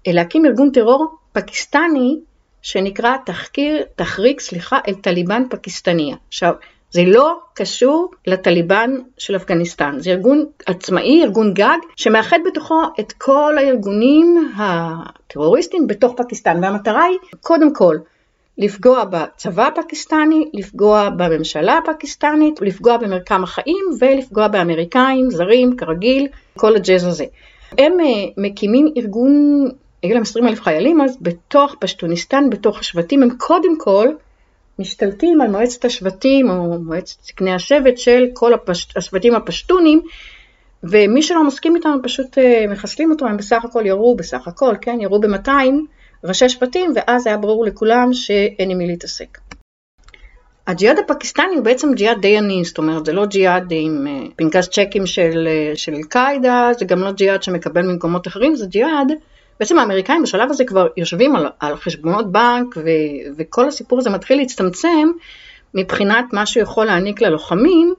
להקים 0.06 0.46
ארגון 0.46 0.70
טרור 0.70 1.16
פקיסטני 1.32 2.20
שנקרא 2.62 3.16
תחקיר, 3.26 3.82
תחריק, 3.96 4.40
סליחה, 4.40 4.78
אל 4.88 4.94
טליבן 4.94 5.42
פקיסטניה. 5.50 6.16
עכשיו, 6.28 6.52
זה 6.90 7.02
לא 7.06 7.38
קשור 7.54 8.10
לטליבן 8.26 8.90
של 9.18 9.36
אפגניסטן, 9.36 9.94
זה 9.98 10.10
ארגון 10.10 10.44
עצמאי, 10.66 11.24
ארגון 11.24 11.54
גג, 11.54 11.78
שמאחד 11.96 12.38
בתוכו 12.46 12.82
את 13.00 13.12
כל 13.12 13.58
הארגונים 13.58 14.52
הטרוריסטיים 14.56 15.86
בתוך 15.86 16.14
פקיסטן, 16.16 16.58
והמטרה 16.62 17.04
היא 17.04 17.18
קודם 17.40 17.74
כל 17.74 17.96
לפגוע 18.58 19.04
בצבא 19.04 19.66
הפקיסטני, 19.66 20.50
לפגוע 20.54 21.10
בממשלה 21.10 21.78
הפקיסטנית, 21.78 22.60
לפגוע 22.60 22.96
במרקם 22.96 23.44
החיים 23.44 23.84
ולפגוע 24.00 24.48
באמריקאים, 24.48 25.30
זרים, 25.30 25.76
כרגיל, 25.76 26.26
כל 26.56 26.76
הג'אז 26.76 27.04
הזה. 27.04 27.24
הם 27.78 28.00
אה, 28.00 28.06
מקימים 28.36 28.88
ארגון 28.96 29.64
היו 30.02 30.14
להם 30.14 30.22
20 30.22 30.48
אלף 30.48 30.60
חיילים 30.60 31.00
אז 31.00 31.18
בתוך 31.20 31.76
פשטוניסטן, 31.80 32.50
בתוך 32.50 32.78
השבטים, 32.78 33.22
הם 33.22 33.30
קודם 33.38 33.78
כל 33.78 34.08
משתלטים 34.78 35.40
על 35.40 35.50
מועצת 35.50 35.84
השבטים 35.84 36.50
או 36.50 36.78
מועצת 36.78 37.22
זקני 37.22 37.54
השבט 37.54 37.98
של 37.98 38.26
כל 38.34 38.54
הפש... 38.54 38.88
השבטים 38.96 39.34
הפשטונים, 39.34 40.02
ומי 40.82 41.22
שלא 41.22 41.46
מסכים 41.46 41.76
איתם 41.76 41.98
פשוט 42.02 42.38
אה, 42.38 42.64
מחסלים 42.68 43.10
אותו, 43.10 43.26
הם 43.26 43.36
בסך 43.36 43.64
הכל 43.64 43.86
ירו, 43.86 44.16
בסך 44.16 44.48
הכל, 44.48 44.74
כן, 44.80 44.98
ירו 45.00 45.20
ב-200 45.20 45.50
ראשי 46.24 46.48
שבטים, 46.48 46.92
ואז 46.94 47.26
היה 47.26 47.36
ברור 47.36 47.64
לכולם 47.64 48.12
שאין 48.12 48.70
עם 48.70 48.78
מי 48.78 48.86
להתעסק. 48.86 49.38
הג'יהאד 50.66 50.98
הפקיסטני 50.98 51.54
הוא 51.54 51.64
בעצם 51.64 51.94
ג'יהאד 51.94 52.20
די 52.20 52.38
עני, 52.38 52.64
זאת 52.64 52.78
אומרת 52.78 53.06
זה 53.06 53.12
לא 53.12 53.26
ג'יהאד 53.26 53.66
עם 53.70 54.06
אה, 54.06 54.26
פנקס 54.36 54.68
צ'קים 54.68 55.02
אה, 55.02 55.06
של 55.74 55.94
אל-קאעידה, 55.94 56.70
זה 56.78 56.84
גם 56.84 57.00
לא 57.00 57.12
ג'יהאד 57.12 57.42
שמקבל 57.42 57.82
ממקומות 57.82 58.26
אחרים, 58.26 58.56
זה 58.56 58.66
ג'יהאד 58.66 59.12
בעצם 59.60 59.78
האמריקאים 59.78 60.22
בשלב 60.22 60.50
הזה 60.50 60.64
כבר 60.64 60.86
יושבים 60.96 61.36
על, 61.36 61.46
על 61.60 61.76
חשבונות 61.76 62.32
בנק 62.32 62.76
ו, 62.76 62.88
וכל 63.36 63.68
הסיפור 63.68 63.98
הזה 63.98 64.10
מתחיל 64.10 64.38
להצטמצם 64.38 65.08
מבחינת 65.74 66.24
מה 66.32 66.46
שהוא 66.46 66.62
יכול 66.62 66.86
להעניק 66.86 67.22
ללוחמים, 67.22 67.94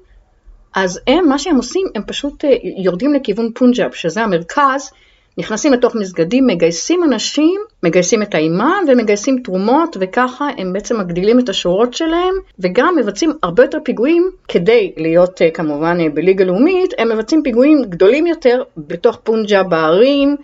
אז 0.76 1.00
הם, 1.08 1.30
מה 1.30 1.40
שהם 1.40 1.56
עושים, 1.56 1.88
הם 1.96 2.04
פשוט 2.08 2.46
אה, 2.46 2.50
יורדים 2.84 3.14
לכיוון 3.14 3.52
פונג'אב, 3.56 3.92
שזה 3.92 4.24
המרכז, 4.24 4.92
נכנסים 5.38 5.74
לתוך 5.74 5.96
מסגדים, 5.96 6.48
מגייסים 6.48 7.04
אנשים, 7.04 7.62
מגייסים 7.84 8.22
את 8.22 8.36
האימאם 8.36 8.84
ומגייסים 8.88 9.40
תרומות, 9.44 9.98
וככה 10.00 10.50
הם 10.58 10.74
בעצם 10.74 11.00
מגדילים 11.00 11.40
את 11.40 11.50
השורות 11.50 11.94
שלהם, 11.94 12.34
וגם 12.60 12.96
מבצעים 12.96 13.32
הרבה 13.44 13.64
יותר 13.64 13.78
פיגועים, 13.84 14.30
כדי 14.48 14.92
להיות 14.98 15.42
אה, 15.42 15.52
כמובן 15.52 15.98
אה, 16.00 16.10
בליגה 16.10 16.46
לאומית, 16.46 16.94
הם 16.98 17.10
מבצעים 17.10 17.44
פיגועים 17.44 17.82
גדולים 17.90 18.28
יותר 18.28 18.64
בתוך 18.78 19.20
פונג'אב 19.24 19.70
בערים, 19.70 20.36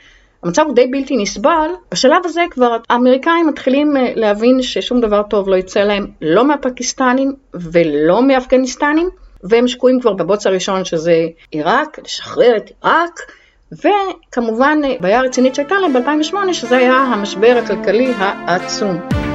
המצב 0.46 0.64
הוא 0.66 0.76
די 0.76 0.88
בלתי 0.88 1.18
נסבל, 1.18 1.70
בשלב 1.92 2.22
הזה 2.26 2.42
כבר 2.52 2.78
האמריקאים 2.90 3.48
מתחילים 3.48 3.98
אה, 3.98 4.12
להבין 4.16 4.62
ששום 4.62 5.02
דבר 5.02 5.24
טוב 5.24 5.50
לא 5.50 5.56
יצא 5.56 5.80
להם 5.80 6.08
לא 6.22 6.48
מהפקיסטנים 6.48 7.34
ולא 7.54 8.28
מאפגניסטנים, 8.28 9.10
והם 9.44 9.68
שקועים 9.68 10.00
כבר 10.00 10.14
בבוץ 10.14 10.48
הראשון 10.48 10.86
שזה 10.86 11.28
עיראק, 11.52 12.00
לשחרר 12.04 12.58
את 12.58 12.72
עיראק, 12.84 13.20
וכמובן 13.72 14.78
אה, 14.84 14.96
בעיה 15.00 15.22
רצינית 15.22 15.56
שהייתה 15.56 15.76
להם 15.76 15.94
ב-2008 15.94 16.54
שזה 16.54 16.78
היה 16.78 16.96
המשבר 16.96 17.62
הכלכלי 17.64 18.14
העצום. 18.18 19.35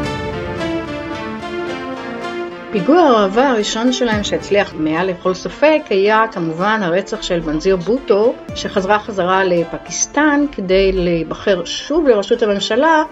פיגוע 2.73 3.01
הראווה 3.01 3.51
הראשון 3.51 3.93
שלהם 3.93 4.25
שהצליח 4.25 4.75
מעל 4.75 5.07
לכל 5.07 5.35
ספק 5.35 5.81
היה 5.91 6.25
כמובן 6.33 6.81
הרצח 6.83 7.23
של 7.23 7.41
בנזיר 7.41 7.77
בוטו 7.77 8.35
שחזרה 8.55 8.99
חזרה 8.99 9.45
לפקיסטן 9.45 10.45
כדי 10.53 10.93
להיבחר 10.93 11.65
שוב 11.65 12.09
לראשות 12.09 12.43
הממשלה. 12.43 13.03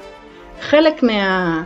חלק 0.60 1.02
מה... 1.02 1.62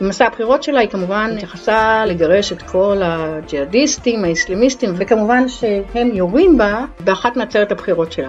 במסע 0.00 0.26
הבחירות 0.26 0.62
שלה 0.62 0.80
היא 0.80 0.88
כמובן 0.88 1.30
התייחסה 1.34 2.04
לגרש 2.06 2.52
את 2.52 2.62
כל 2.62 2.96
הג'יהאדיסטים, 3.02 4.24
האסלאמיסטים, 4.24 4.90
וכמובן 4.96 5.48
שהם 5.48 6.10
יורים 6.12 6.58
בה 6.58 6.84
באחת 7.04 7.36
מעצרת 7.36 7.72
הבחירות 7.72 8.12
שלה. 8.12 8.28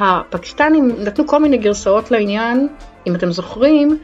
הפקיסטנים 0.00 0.90
נתנו 0.98 1.26
כל 1.26 1.38
מיני 1.38 1.58
גרסאות 1.58 2.10
לעניין, 2.10 2.68
אם 3.06 3.14
אתם 3.14 3.30
זוכרים, 3.30 3.98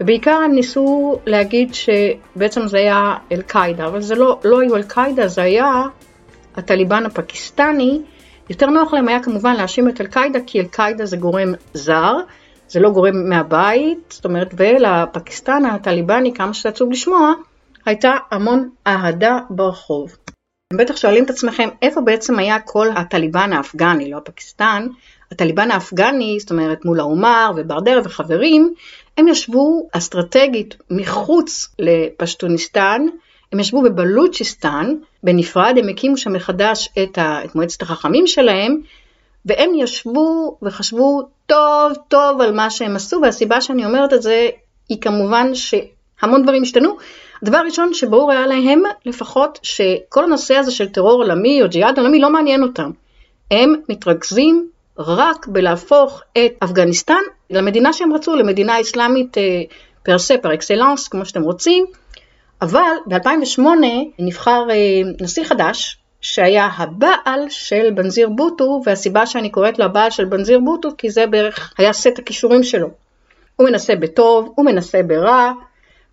ובעיקר 0.00 0.40
הם 0.44 0.52
ניסו 0.52 1.18
להגיד 1.26 1.74
שבעצם 1.74 2.68
זה 2.68 2.76
היה 2.76 3.14
אל-קאעידה, 3.32 3.86
אבל 3.86 4.00
זה 4.00 4.14
לא, 4.14 4.38
לא 4.44 4.60
היו 4.60 4.76
אל-קאעידה, 4.76 5.28
זה 5.28 5.42
היה 5.42 5.82
הטליבן 6.56 7.06
הפקיסטני. 7.06 8.00
יותר 8.50 8.66
נוח 8.66 8.92
להם 8.92 9.08
היה 9.08 9.22
כמובן 9.22 9.56
להאשים 9.56 9.88
את 9.88 10.00
אל-קאעידה, 10.00 10.38
כי 10.46 10.60
אל-קאעידה 10.60 11.06
זה 11.06 11.16
גורם 11.16 11.54
זר, 11.74 12.16
זה 12.68 12.80
לא 12.80 12.90
גורם 12.90 13.28
מהבית, 13.28 13.98
זאת 14.10 14.24
אומרת, 14.24 14.54
ולפקיסטן 14.56 15.64
הטליבני, 15.64 16.34
כמה 16.34 16.54
שזה 16.54 16.68
עצוב 16.68 16.90
לשמוע, 16.90 17.32
הייתה 17.86 18.12
המון 18.30 18.68
אהדה 18.86 19.38
ברחוב. 19.50 20.16
אתם 20.68 20.76
בטח 20.76 20.96
שואלים 20.96 21.24
את 21.24 21.30
עצמכם, 21.30 21.68
איפה 21.82 22.00
בעצם 22.00 22.38
היה 22.38 22.60
כל 22.60 22.88
הטליבן 22.96 23.52
האפגני, 23.52 24.10
לא 24.10 24.16
הפקיסטן, 24.16 24.86
הטליבן 25.32 25.70
האפגני, 25.70 26.36
זאת 26.40 26.50
אומרת 26.50 26.84
מול 26.84 27.00
העומר 27.00 27.52
וברדר 27.56 28.00
וחברים, 28.04 28.74
הם 29.18 29.28
ישבו 29.28 29.88
אסטרטגית 29.92 30.76
מחוץ 30.90 31.74
לפשטוניסטן, 31.78 33.06
הם 33.52 33.60
ישבו 33.60 33.82
בבלוצ'יסטן, 33.82 34.94
בנפרד, 35.22 35.74
הם 35.78 35.88
הקימו 35.88 36.16
שם 36.16 36.32
מחדש 36.32 36.88
את, 37.02 37.18
ה, 37.18 37.44
את 37.44 37.54
מועצת 37.54 37.82
החכמים 37.82 38.26
שלהם, 38.26 38.80
והם 39.46 39.70
ישבו 39.74 40.58
וחשבו 40.62 41.22
טוב 41.46 41.92
טוב 42.08 42.40
על 42.40 42.52
מה 42.52 42.70
שהם 42.70 42.96
עשו, 42.96 43.20
והסיבה 43.22 43.60
שאני 43.60 43.86
אומרת 43.86 44.12
את 44.12 44.22
זה 44.22 44.48
היא 44.88 45.00
כמובן 45.00 45.54
שהמון 45.54 46.42
דברים 46.42 46.62
השתנו. 46.62 46.96
הדבר 47.42 47.56
הראשון 47.56 47.94
שברור 47.94 48.32
היה 48.32 48.46
להם 48.46 48.82
לפחות 49.06 49.58
שכל 49.62 50.24
הנושא 50.24 50.54
הזה 50.54 50.70
של 50.70 50.88
טרור 50.88 51.22
עולמי 51.22 51.62
או 51.62 51.68
ג'יהאד 51.68 51.98
עולמי 51.98 52.20
לא 52.20 52.30
מעניין 52.30 52.62
אותם. 52.62 52.90
הם 53.50 53.74
מתרכזים 53.88 54.68
רק 54.98 55.46
בלהפוך 55.46 56.22
את 56.32 56.52
אפגניסטן 56.64 57.22
למדינה 57.50 57.92
שהם 57.92 58.14
רצו, 58.14 58.36
למדינה 58.36 58.80
אסלאמית 58.80 59.36
פרסה, 60.02 60.34
פר 60.42 60.54
אקסלנס, 60.54 61.08
כמו 61.08 61.26
שאתם 61.26 61.42
רוצים, 61.42 61.86
אבל 62.62 62.92
ב-2008 63.06 63.60
נבחר 64.18 64.66
אה, 64.70 64.76
נשיא 65.20 65.44
חדש, 65.44 65.98
שהיה 66.20 66.68
הבעל 66.76 67.40
של 67.48 67.90
בנזיר 67.94 68.28
בוטו, 68.28 68.80
והסיבה 68.86 69.26
שאני 69.26 69.50
קוראת 69.50 69.78
לו 69.78 69.84
הבעל 69.84 70.10
של 70.10 70.24
בנזיר 70.24 70.60
בוטו, 70.60 70.88
כי 70.98 71.10
זה 71.10 71.26
בערך 71.26 71.74
היה 71.78 71.92
סט 71.92 72.18
הכישורים 72.18 72.62
שלו. 72.62 72.88
הוא 73.56 73.68
מנסה 73.68 73.96
בטוב, 73.96 74.52
הוא 74.56 74.66
מנסה 74.66 75.02
ברע. 75.02 75.52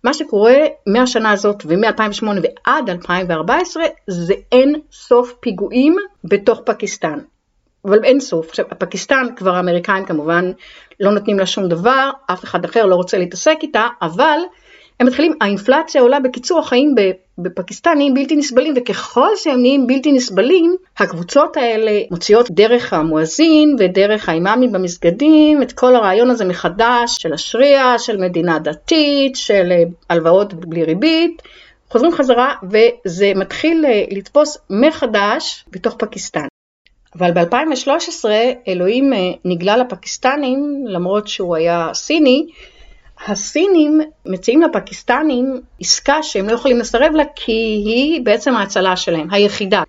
מה 0.04 0.14
שקורה 0.14 0.56
מהשנה 0.86 1.30
הזאת 1.30 1.62
ומ-2008 1.66 2.26
ועד 2.26 2.90
2014 2.90 3.84
זה 4.06 4.34
אין 4.52 4.74
סוף 4.92 5.32
פיגועים 5.40 5.96
בתוך 6.24 6.60
פקיסטן. 6.66 7.18
אבל 7.84 8.04
אין 8.04 8.20
סוף. 8.20 8.48
עכשיו, 8.48 8.64
פקיסטן, 8.78 9.26
כבר 9.36 9.54
האמריקאים 9.54 10.04
כמובן 10.04 10.52
לא 11.00 11.10
נותנים 11.10 11.38
לה 11.38 11.46
שום 11.46 11.68
דבר, 11.68 12.10
אף 12.32 12.44
אחד 12.44 12.64
אחר 12.64 12.86
לא 12.86 12.94
רוצה 12.94 13.18
להתעסק 13.18 13.56
איתה, 13.62 13.86
אבל 14.02 14.38
הם 15.00 15.06
מתחילים, 15.06 15.32
האינפלציה 15.40 16.02
עולה, 16.02 16.20
בקיצור 16.20 16.58
החיים 16.58 16.94
בפקיסטן 17.38 17.90
נהיים 17.96 18.14
בלתי 18.14 18.36
נסבלים, 18.36 18.74
וככל 18.76 19.28
שהם 19.36 19.60
נהיים 19.60 19.86
בלתי 19.86 20.12
נסבלים, 20.12 20.76
הקבוצות 20.98 21.56
האלה 21.56 22.00
מוציאות 22.10 22.50
דרך 22.50 22.92
המואזין 22.92 23.76
ודרך 23.78 24.28
האימאמים 24.28 24.72
במסגדים 24.72 25.62
את 25.62 25.72
כל 25.72 25.96
הרעיון 25.96 26.30
הזה 26.30 26.44
מחדש 26.44 27.16
של 27.18 27.32
השריעה, 27.32 27.98
של 27.98 28.16
מדינה 28.16 28.58
דתית, 28.58 29.36
של 29.36 29.72
הלוואות 30.10 30.54
בלי 30.54 30.84
ריבית, 30.84 31.42
חוזרים 31.88 32.12
חזרה 32.12 32.54
וזה 32.70 33.32
מתחיל 33.36 33.84
אה, 33.86 34.04
לתפוס 34.10 34.58
מחדש 34.70 35.64
בתוך 35.70 35.94
פקיסטן. 35.98 36.51
אבל 37.18 37.32
ב-2013 37.32 38.24
אלוהים 38.68 39.12
אה, 39.12 39.18
נגלה 39.44 39.76
לפקיסטנים, 39.76 40.84
למרות 40.86 41.28
שהוא 41.28 41.56
היה 41.56 41.90
סיני, 41.94 42.46
הסינים 43.26 44.00
מציעים 44.26 44.62
לפקיסטנים 44.62 45.60
עסקה 45.80 46.22
שהם 46.22 46.48
לא 46.48 46.52
יכולים 46.52 46.78
לסרב 46.78 47.12
לה 47.14 47.24
כי 47.36 47.52
היא 47.84 48.20
בעצם 48.24 48.56
ההצלה 48.56 48.96
שלהם, 48.96 49.28
היחידה. 49.30 49.82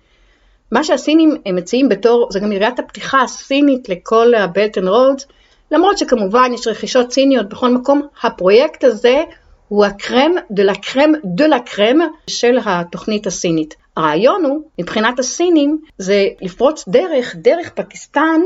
מה 0.72 0.84
שהסינים 0.84 1.36
מציעים 1.52 1.88
בתור, 1.88 2.28
זה 2.30 2.40
גם 2.40 2.52
יריית 2.52 2.78
הפתיחה 2.78 3.22
הסינית 3.22 3.88
לכל 3.88 4.34
ה-Belt 4.34 4.80
and 4.80 4.86
Roads, 4.86 5.24
למרות 5.70 5.98
שכמובן 5.98 6.50
יש 6.54 6.66
רכישות 6.66 7.12
סיניות 7.12 7.48
בכל 7.48 7.70
מקום, 7.70 8.02
הפרויקט 8.22 8.84
הזה 8.84 9.22
הוא 9.68 9.84
ה 9.84 9.92
crème 9.92 10.32
de 10.50 10.62
la 10.62 10.74
crème 10.74 11.12
de 11.24 11.46
la 11.46 11.60
crème 11.60 11.98
של 12.26 12.58
התוכנית 12.64 13.26
הסינית. 13.26 13.74
הרעיון 13.96 14.44
הוא, 14.44 14.62
מבחינת 14.78 15.18
הסינים, 15.18 15.78
זה 15.98 16.28
לפרוץ 16.40 16.84
דרך, 16.88 17.36
דרך 17.36 17.70
פקיסטן 17.70 18.40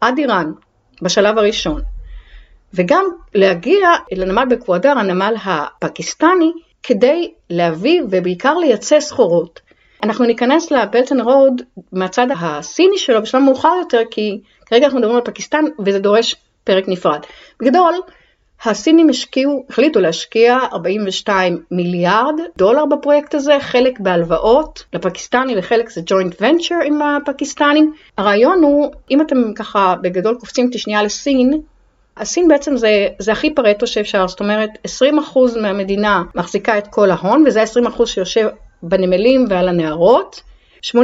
עד 0.00 0.18
איראן, 0.18 0.52
בשלב 1.02 1.38
הראשון. 1.38 1.82
וגם 2.74 3.04
להגיע 3.34 3.88
לנמל 4.12 4.44
בגוואדר, 4.50 4.98
הנמל 4.98 5.34
הפקיסטני, 5.44 6.52
כדי 6.82 7.32
להביא 7.50 8.02
ובעיקר 8.10 8.54
לייצא 8.58 9.00
סחורות. 9.00 9.60
אנחנו 10.02 10.24
ניכנס 10.24 10.70
ל 10.70 10.76
Belt 10.76 11.01
and 11.01 11.20
Road 11.20 11.62
מהצד 11.92 12.26
הסיני 12.40 12.98
שלו 12.98 13.22
בשלב 13.22 13.42
מאוחר 13.42 13.72
יותר, 13.78 14.02
כי 14.10 14.40
כרגע 14.66 14.84
אנחנו 14.84 14.98
מדברים 14.98 15.16
על 15.16 15.22
פקיסטן 15.24 15.64
וזה 15.86 15.98
דורש 15.98 16.34
פרק 16.64 16.84
נפרד. 16.88 17.20
בגדול, 17.60 17.94
הסינים 18.64 19.08
השקיעו, 19.08 19.64
החליטו 19.68 20.00
להשקיע 20.00 20.58
42 20.72 21.62
מיליארד 21.70 22.34
דולר 22.56 22.84
בפרויקט 22.86 23.34
הזה, 23.34 23.56
חלק 23.60 24.00
בהלוואות 24.00 24.84
לפקיסטני 24.92 25.54
וחלק 25.58 25.90
זה 25.90 26.00
ג'וינט 26.06 26.34
ונצ'ר 26.40 26.74
עם 26.84 27.02
הפקיסטנים. 27.02 27.92
הרעיון 28.18 28.62
הוא, 28.62 28.90
אם 29.10 29.20
אתם 29.20 29.54
ככה 29.54 29.94
בגדול 30.02 30.34
קופצים 30.34 30.66
אותי 30.66 30.78
שנייה 30.78 31.02
לסין, 31.02 31.60
הסין 32.16 32.48
בעצם 32.48 32.76
זה, 32.76 33.06
זה 33.18 33.32
הכי 33.32 33.54
פרטו 33.54 33.86
שאפשר, 33.86 34.28
זאת 34.28 34.40
אומרת 34.40 34.70
20% 34.86 35.60
מהמדינה 35.60 36.22
מחזיקה 36.34 36.78
את 36.78 36.86
כל 36.86 37.10
ההון 37.10 37.44
וזה 37.46 37.62
20% 37.62 38.06
שיושב 38.06 38.48
בנמלים 38.82 39.44
ועל 39.48 39.68
הנהרות. 39.68 40.49
80% 40.84 40.96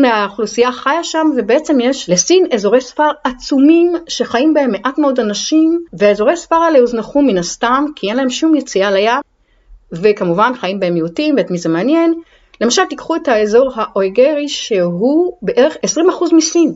מהאוכלוסייה 0.00 0.72
חיה 0.72 1.04
שם 1.04 1.30
ובעצם 1.36 1.80
יש 1.80 2.10
לסין 2.10 2.46
אזורי 2.52 2.80
ספר 2.80 3.08
עצומים 3.24 3.92
שחיים 4.08 4.54
בהם 4.54 4.70
מעט 4.70 4.98
מאוד 4.98 5.20
אנשים 5.20 5.84
והאזורי 5.92 6.36
ספר 6.36 6.56
האלה 6.56 6.78
הוזנחו 6.78 7.22
מן 7.22 7.38
הסתם 7.38 7.84
כי 7.96 8.08
אין 8.08 8.16
להם 8.16 8.30
שום 8.30 8.54
יציאה 8.54 8.90
לים 8.90 9.20
וכמובן 9.92 10.52
חיים 10.60 10.80
בהם 10.80 10.94
מיעוטים 10.94 11.34
ואת 11.36 11.50
מי 11.50 11.58
זה 11.58 11.68
מעניין. 11.68 12.14
למשל 12.60 12.84
תיקחו 12.84 13.16
את 13.16 13.28
האזור 13.28 13.70
האויגרי 13.74 14.48
שהוא 14.48 15.36
בערך 15.42 15.76
20% 15.86 16.34
מסין. 16.34 16.74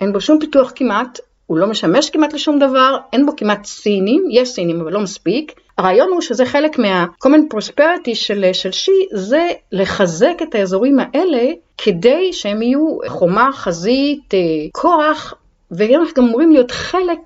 אין 0.00 0.12
בו 0.12 0.20
שום 0.20 0.38
פיתוח 0.40 0.72
כמעט, 0.74 1.20
הוא 1.46 1.58
לא 1.58 1.66
משמש 1.66 2.10
כמעט 2.10 2.32
לשום 2.32 2.58
דבר, 2.58 2.96
אין 3.12 3.26
בו 3.26 3.32
כמעט 3.36 3.64
סינים, 3.64 4.24
יש 4.30 4.48
סינים 4.48 4.80
אבל 4.80 4.92
לא 4.92 5.00
מספיק. 5.00 5.60
הרעיון 5.78 6.08
הוא 6.08 6.20
שזה 6.20 6.46
חלק 6.46 6.78
מה-common 6.78 7.54
prosperity 7.54 8.14
של, 8.14 8.44
של 8.52 8.72
שי, 8.72 9.06
זה 9.12 9.48
לחזק 9.72 10.34
את 10.42 10.54
האזורים 10.54 10.98
האלה 10.98 11.52
כדי 11.78 12.32
שהם 12.32 12.62
יהיו 12.62 12.98
חומה, 13.06 13.50
חזית, 13.52 14.34
אה, 14.34 14.38
כוח, 14.72 15.34
והם 15.70 16.02
גם 16.16 16.24
אמורים 16.24 16.52
להיות 16.52 16.70
חלק 16.70 17.18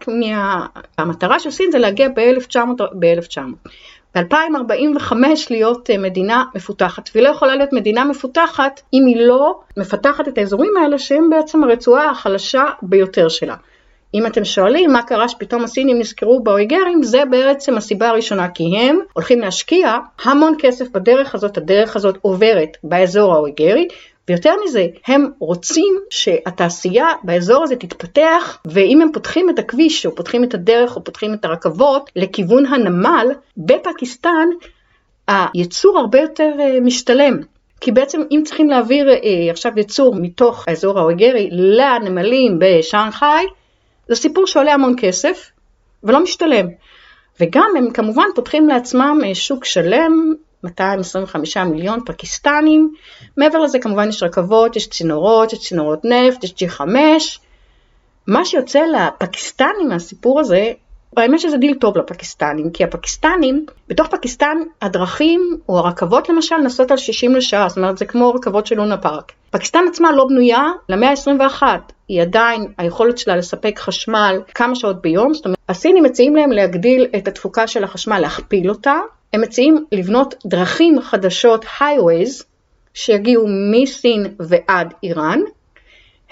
מהמטרה 0.98 1.38
של 1.38 1.50
סין 1.50 1.70
זה 1.70 1.78
להגיע 1.78 2.08
ב-1900, 2.08 2.58
ב-1900. 2.98 3.68
ב-2045 4.16 5.12
להיות 5.50 5.90
אה, 5.90 5.98
מדינה 5.98 6.44
מפותחת, 6.54 7.10
והיא 7.14 7.24
לא 7.24 7.28
יכולה 7.28 7.56
להיות 7.56 7.72
מדינה 7.72 8.04
מפותחת 8.04 8.80
אם 8.94 9.06
היא 9.06 9.26
לא 9.26 9.60
מפתחת 9.76 10.28
את 10.28 10.38
האזורים 10.38 10.72
האלה 10.82 10.98
שהם 10.98 11.30
בעצם 11.30 11.64
הרצועה 11.64 12.10
החלשה 12.10 12.64
ביותר 12.82 13.28
שלה. 13.28 13.54
אם 14.14 14.26
אתם 14.26 14.44
שואלים 14.44 14.92
מה 14.92 15.02
קרה 15.02 15.28
שפתאום 15.28 15.64
הסינים 15.64 15.98
נזכרו 15.98 16.42
באויגרים, 16.42 17.02
זה 17.02 17.22
בעצם 17.30 17.76
הסיבה 17.76 18.08
הראשונה, 18.08 18.48
כי 18.48 18.64
הם 18.78 18.98
הולכים 19.12 19.40
להשקיע 19.40 19.96
המון 20.24 20.54
כסף 20.58 20.88
בדרך 20.88 21.34
הזאת, 21.34 21.56
הדרך 21.56 21.96
הזאת 21.96 22.18
עוברת 22.22 22.76
באזור 22.84 23.34
האויגרי, 23.34 23.88
ויותר 24.28 24.52
מזה, 24.64 24.86
הם 25.06 25.30
רוצים 25.38 25.98
שהתעשייה 26.10 27.08
באזור 27.22 27.62
הזה 27.62 27.76
תתפתח, 27.76 28.58
ואם 28.64 29.02
הם 29.02 29.12
פותחים 29.12 29.50
את 29.50 29.58
הכביש, 29.58 30.06
או 30.06 30.14
פותחים 30.14 30.44
את 30.44 30.54
הדרך, 30.54 30.96
או 30.96 31.04
פותחים 31.04 31.34
את 31.34 31.44
הרכבות 31.44 32.10
לכיוון 32.16 32.66
הנמל, 32.66 33.26
בפקיסטן, 33.56 34.48
הייצור 35.28 35.98
הרבה 35.98 36.20
יותר 36.20 36.52
אה, 36.60 36.80
משתלם. 36.80 37.36
כי 37.80 37.92
בעצם 37.92 38.22
אם 38.30 38.42
צריכים 38.44 38.70
להעביר 38.70 39.08
אה, 39.08 39.50
עכשיו 39.50 39.72
ייצור 39.76 40.14
מתוך 40.14 40.68
האזור 40.68 40.98
האויגרי 40.98 41.48
לנמלים 41.52 42.58
בשאנגחאי, 42.58 43.46
זה 44.08 44.14
סיפור 44.14 44.46
שעולה 44.46 44.74
המון 44.74 44.94
כסף 44.98 45.50
ולא 46.04 46.22
משתלם. 46.22 46.66
וגם 47.40 47.70
הם 47.78 47.90
כמובן 47.90 48.26
פותחים 48.34 48.68
לעצמם 48.68 49.20
אה, 49.24 49.34
שוק 49.34 49.64
שלם, 49.64 50.34
225 50.64 51.56
מיליון 51.56 52.00
פקיסטנים, 52.06 52.94
מעבר 53.36 53.58
לזה 53.58 53.78
כמובן 53.78 54.08
יש 54.08 54.22
רכבות, 54.22 54.76
יש 54.76 54.88
צינורות, 54.88 55.52
יש 55.52 55.58
צינורות 55.58 56.04
נפט, 56.04 56.44
יש 56.44 56.54
G5. 56.62 56.80
מה 58.26 58.44
שיוצא 58.44 58.80
לפקיסטנים 58.80 59.88
מהסיפור 59.88 60.40
הזה, 60.40 60.72
האמת 61.22 61.40
שזה 61.40 61.56
דיל 61.56 61.74
טוב 61.74 61.98
לפקיסטנים, 61.98 62.70
כי 62.70 62.84
הפקיסטנים, 62.84 63.66
בתוך 63.88 64.08
פקיסטן 64.08 64.56
הדרכים 64.82 65.58
או 65.68 65.78
הרכבות 65.78 66.28
למשל 66.28 66.56
נוסעות 66.56 66.90
על 66.90 66.96
60 66.96 67.34
לשעה, 67.34 67.68
זאת 67.68 67.78
אומרת 67.78 67.98
זה 67.98 68.04
כמו 68.04 68.30
רכבות 68.30 68.66
של 68.66 68.76
לונה 68.76 68.96
פארק. 68.96 69.32
פקיסטן 69.50 69.84
עצמה 69.88 70.12
לא 70.12 70.24
בנויה 70.28 70.64
למאה 70.88 71.10
ה-21, 71.10 71.62
היא 72.08 72.22
עדיין, 72.22 72.66
היכולת 72.78 73.18
שלה 73.18 73.36
לספק 73.36 73.78
חשמל 73.78 74.40
כמה 74.54 74.74
שעות 74.74 75.02
ביום, 75.02 75.34
זאת 75.34 75.44
אומרת, 75.44 75.58
הסינים 75.68 76.04
מציעים 76.04 76.36
להם 76.36 76.52
להגדיל 76.52 77.06
את 77.16 77.28
התפוקה 77.28 77.66
של 77.66 77.84
החשמל, 77.84 78.18
להכפיל 78.18 78.70
אותה, 78.70 78.96
הם 79.32 79.40
מציעים 79.40 79.84
לבנות 79.92 80.34
דרכים 80.46 81.00
חדשות, 81.00 81.64
highways, 81.64 82.44
שיגיעו 82.94 83.46
מסין 83.72 84.26
ועד 84.38 84.94
איראן, 85.02 85.40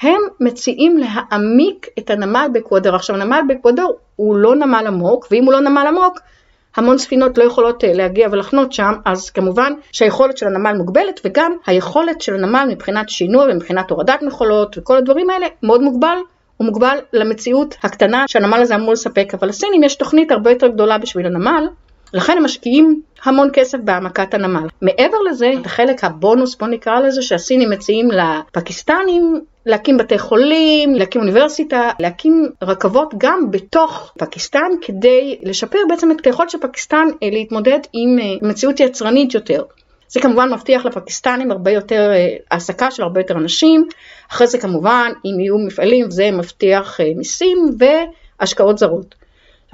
הם 0.03 0.21
מציעים 0.41 0.97
להעמיק 0.97 1.87
את 1.99 2.11
הנמל 2.11 2.47
באקוודור. 2.53 2.95
עכשיו, 2.95 3.17
הנמל 3.17 3.41
באקוודור 3.49 3.97
הוא 4.17 4.37
לא 4.37 4.57
נמל 4.57 4.85
עמוק, 4.87 5.29
ואם 5.31 5.45
הוא 5.45 5.53
לא 5.53 5.61
נמל 5.61 5.87
עמוק, 5.89 6.21
המון 6.77 6.99
ספינות 6.99 7.39
לא 7.39 7.45
יכולות 7.45 7.85
אה, 7.85 7.93
להגיע 7.93 8.29
ולחנות 8.33 8.73
שם, 8.73 8.93
אז 9.05 9.31
כמובן 9.31 9.73
שהיכולת 9.93 10.39
של 10.39 10.47
הנמל 10.47 10.73
מוגבלת, 10.73 11.21
וגם 11.25 11.53
היכולת 11.67 12.21
של 12.21 12.35
הנמל 12.35 12.69
מבחינת 12.71 13.09
שינוי 13.09 13.53
ומבחינת 13.53 13.91
הורדת 13.91 14.23
מכולות 14.23 14.79
וכל 14.79 14.97
הדברים 14.97 15.31
האלה 15.31 15.47
מאוד 15.63 15.83
מוגבל. 15.83 16.17
הוא 16.57 16.67
מוגבל 16.67 16.99
למציאות 17.13 17.75
הקטנה 17.83 18.25
שהנמל 18.29 18.59
הזה 18.63 18.75
אמור 18.75 18.93
לספק, 18.93 19.35
אבל 19.35 19.49
לסינים 19.49 19.83
יש 19.83 19.97
תוכנית 19.97 20.31
הרבה 20.31 20.51
יותר 20.51 20.69
גדולה 20.69 20.99
בשביל 20.99 21.27
הנמל, 21.27 21.67
לכן 22.15 22.37
הם 22.37 22.45
משקיעים 22.45 23.03
המון 23.25 23.51
כסף 23.53 23.79
בהעמקת 23.85 24.35
הנמל. 24.35 24.69
מעבר 24.83 25.17
לזה, 25.31 25.53
את 25.61 25.67
החלק 25.67 26.05
הבונוס, 26.05 26.57
בוא 26.57 26.69
נקרא 26.69 27.01
לזה, 27.01 27.23
שהסינים 27.23 27.71
מציעים 27.71 28.09
לפקיסטנים, 28.11 29.41
להקים 29.67 29.99
בתי 29.99 30.19
חולים, 30.19 30.95
להקים 30.95 31.21
אוניברסיטה, 31.21 31.91
להקים 32.01 32.49
רכבות 32.63 33.15
גם 33.19 33.51
בתוך 33.51 34.13
פקיסטן 34.19 34.71
כדי 34.83 35.39
לשפר 35.43 35.79
בעצם 35.89 36.11
את 36.11 36.27
היכולת 36.27 36.51
של 36.51 36.59
פקיסטן 36.59 37.07
אה, 37.23 37.29
להתמודד 37.33 37.79
עם 37.93 38.19
אה, 38.19 38.49
מציאות 38.49 38.81
יצרנית 38.81 39.35
יותר. 39.35 39.63
זה 40.09 40.21
כמובן 40.21 40.53
מבטיח 40.53 40.87
לפקיסטנים 40.87 41.51
הרבה 41.51 41.71
יותר 41.71 42.11
אה, 42.13 42.37
העסקה 42.51 42.91
של 42.91 43.03
הרבה 43.03 43.21
יותר 43.21 43.35
אנשים, 43.35 43.89
אחרי 44.31 44.47
זה 44.47 44.59
כמובן 44.59 45.13
אם 45.25 45.41
יהיו 45.41 45.59
מפעלים 45.59 46.11
זה 46.11 46.31
מבטיח 46.31 47.01
מיסים 47.17 47.59
והשקעות 47.79 48.79
זרות. 48.79 49.24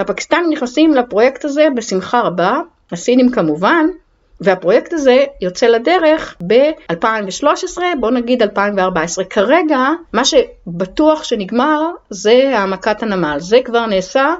הפקיסטנים 0.00 0.50
נכנסים 0.50 0.94
לפרויקט 0.94 1.44
הזה 1.44 1.68
בשמחה 1.76 2.20
רבה, 2.20 2.60
הסינים 2.92 3.30
כמובן, 3.30 3.86
והפרויקט 4.40 4.92
הזה 4.92 5.24
יוצא 5.40 5.66
לדרך 5.66 6.36
ב-2013, 6.46 7.78
בוא 8.00 8.10
נגיד 8.10 8.42
2014. 8.42 9.24
כרגע, 9.24 9.78
מה 10.12 10.22
שבטוח 10.24 11.24
שנגמר 11.24 11.90
זה 12.10 12.52
העמקת 12.54 13.02
הנמל. 13.02 13.36
זה 13.38 13.58
כבר 13.64 13.86
נעשה, 13.86 14.34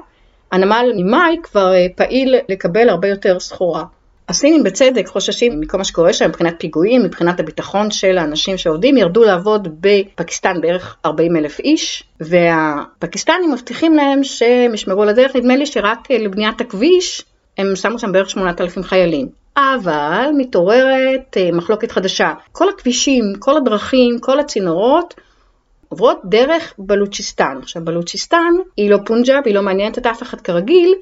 הנמל 0.51 0.91
ממאי 0.95 1.37
כבר 1.43 1.73
אה, 1.73 1.85
פעיל 1.95 2.35
לקבל 2.49 2.89
הרבה 2.89 3.07
יותר 3.07 3.39
סחורה. 3.39 3.83
הסינים 4.31 4.63
בצדק 4.63 5.07
חוששים 5.07 5.59
מכל 5.59 5.77
מה 5.77 5.83
שקורה 5.83 6.13
שם 6.13 6.29
מבחינת 6.29 6.55
פיגועים, 6.59 7.03
מבחינת 7.03 7.39
הביטחון 7.39 7.91
של 7.91 8.17
האנשים 8.17 8.57
שעובדים, 8.57 8.97
ירדו 8.97 9.23
לעבוד 9.23 9.67
בפקיסטן 9.81 10.61
בערך 10.61 10.97
40 11.05 11.35
אלף 11.35 11.59
איש, 11.59 12.03
והפקיסטנים 12.19 13.51
מבטיחים 13.51 13.93
להם 13.93 14.23
שהם 14.23 14.73
ישמרו 14.73 15.01
על 15.03 15.09
הדרך, 15.09 15.35
נדמה 15.35 15.55
לי 15.55 15.65
שרק 15.65 16.11
לבניית 16.11 16.61
הכביש 16.61 17.23
הם 17.57 17.75
שמו 17.75 17.99
שם 17.99 18.11
בערך 18.11 18.29
8,000 18.29 18.83
חיילים. 18.83 19.27
אבל 19.57 20.29
מתעוררת 20.37 21.37
אה, 21.37 21.49
מחלוקת 21.53 21.91
חדשה. 21.91 22.33
כל 22.51 22.69
הכבישים, 22.69 23.23
כל 23.39 23.57
הדרכים, 23.57 24.19
כל 24.19 24.39
הצינורות 24.39 25.13
עוברות 25.89 26.21
דרך 26.25 26.73
בלוצ'יסטן. 26.77 27.57
עכשיו 27.61 27.85
בלוצ'יסטן 27.85 28.53
היא 28.77 28.89
לא 28.89 28.97
פונג'אב, 29.05 29.43
היא 29.45 29.55
לא 29.55 29.61
מעניינת 29.61 29.97
את 29.97 30.05
אף 30.05 30.23
אחד 30.23 30.41
כרגיל, 30.41 30.93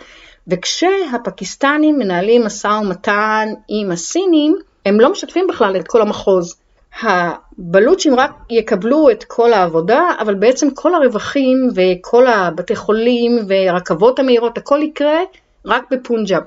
וכשהפקיסטנים 0.47 1.97
מנהלים 1.97 2.45
משא 2.45 2.67
ומתן 2.67 3.47
עם 3.67 3.91
הסינים, 3.91 4.55
הם 4.85 4.99
לא 4.99 5.11
משתפים 5.11 5.47
בכלל 5.47 5.75
את 5.75 5.87
כל 5.87 6.01
המחוז. 6.01 6.55
הבלוצ'ים 7.01 8.15
רק 8.15 8.31
יקבלו 8.49 9.09
את 9.09 9.23
כל 9.23 9.53
העבודה, 9.53 10.01
אבל 10.19 10.33
בעצם 10.33 10.71
כל 10.71 10.95
הרווחים 10.95 11.69
וכל 11.75 12.27
הבתי 12.27 12.75
חולים 12.75 13.39
והרכבות 13.47 14.19
המהירות, 14.19 14.57
הכל 14.57 14.79
יקרה 14.83 15.19
רק 15.65 15.83
בפונג'אב. 15.91 16.43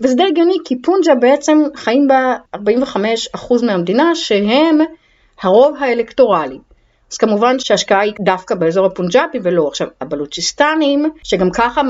וזה 0.00 0.14
די 0.14 0.22
הגיוני, 0.22 0.56
כי 0.64 0.82
פונג'אב 0.82 1.20
בעצם 1.20 1.58
חיים 1.74 2.08
בה 2.08 2.36
45% 2.56 2.58
מהמדינה, 3.66 4.14
שהם 4.14 4.78
הרוב 5.42 5.76
האלקטורלי. 5.80 6.58
אז 7.14 7.18
כמובן 7.18 7.58
שההשקעה 7.58 8.00
היא 8.00 8.12
דווקא 8.20 8.54
באזור 8.54 8.86
הפונג'אבי 8.86 9.38
ולא. 9.42 9.68
עכשיו, 9.68 9.88
הבלוצ'יסטנים, 10.00 11.10
שגם 11.22 11.50
ככה 11.50 11.80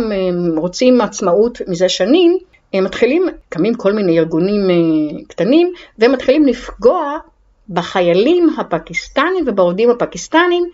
רוצים 0.56 1.00
עצמאות 1.00 1.60
מזה 1.68 1.88
שנים, 1.88 2.38
הם 2.74 2.84
מתחילים, 2.84 3.26
קמים 3.48 3.74
כל 3.74 3.92
מיני 3.92 4.18
ארגונים 4.18 4.70
אה, 4.70 5.24
קטנים, 5.28 5.72
והם 5.98 6.12
מתחילים 6.12 6.46
לפגוע 6.46 7.18
בחיילים 7.68 8.48
הפקיסטנים 8.58 9.44
ובעובדים 9.46 9.90
הפקיסטנים, 9.90 10.64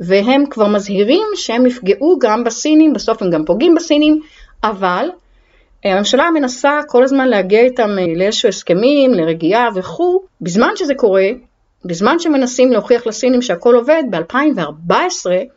והם 0.00 0.46
כבר 0.50 0.68
מזהירים 0.68 1.26
שהם 1.34 1.66
יפגעו 1.66 2.18
גם 2.18 2.44
בסינים, 2.44 2.92
בסוף 2.92 3.22
הם 3.22 3.30
גם 3.30 3.44
פוגעים 3.44 3.74
בסינים, 3.74 4.20
אבל 4.64 5.10
אה, 5.86 5.94
הממשלה 5.94 6.30
מנסה 6.30 6.80
כל 6.88 7.04
הזמן 7.04 7.28
להגיע 7.28 7.60
איתם 7.60 7.90
אה, 7.98 8.04
לאיזשהו 8.16 8.48
הסכמים, 8.48 9.14
לרגיעה 9.14 9.68
וכו', 9.74 10.20
בזמן 10.40 10.70
שזה 10.76 10.94
קורה, 10.94 11.28
בזמן 11.84 12.18
שמנסים 12.18 12.72
להוכיח 12.72 13.06
לסינים 13.06 13.42
שהכל 13.42 13.74
עובד, 13.74 14.02
ב-2014 14.10 14.92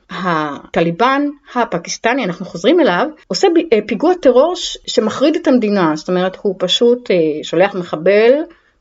הטליבן 0.10 1.22
הפקיסטני, 1.56 2.24
אנחנו 2.24 2.46
חוזרים 2.46 2.80
אליו, 2.80 3.08
עושה 3.28 3.48
אה, 3.74 3.80
פיגוע 3.88 4.14
טרור 4.22 4.54
שמחריד 4.88 5.36
את 5.36 5.48
המדינה, 5.48 5.92
זאת 5.96 6.10
אומרת 6.10 6.38
הוא 6.42 6.56
פשוט 6.58 7.10
שולח 7.44 7.76
מחבל, 7.76 8.32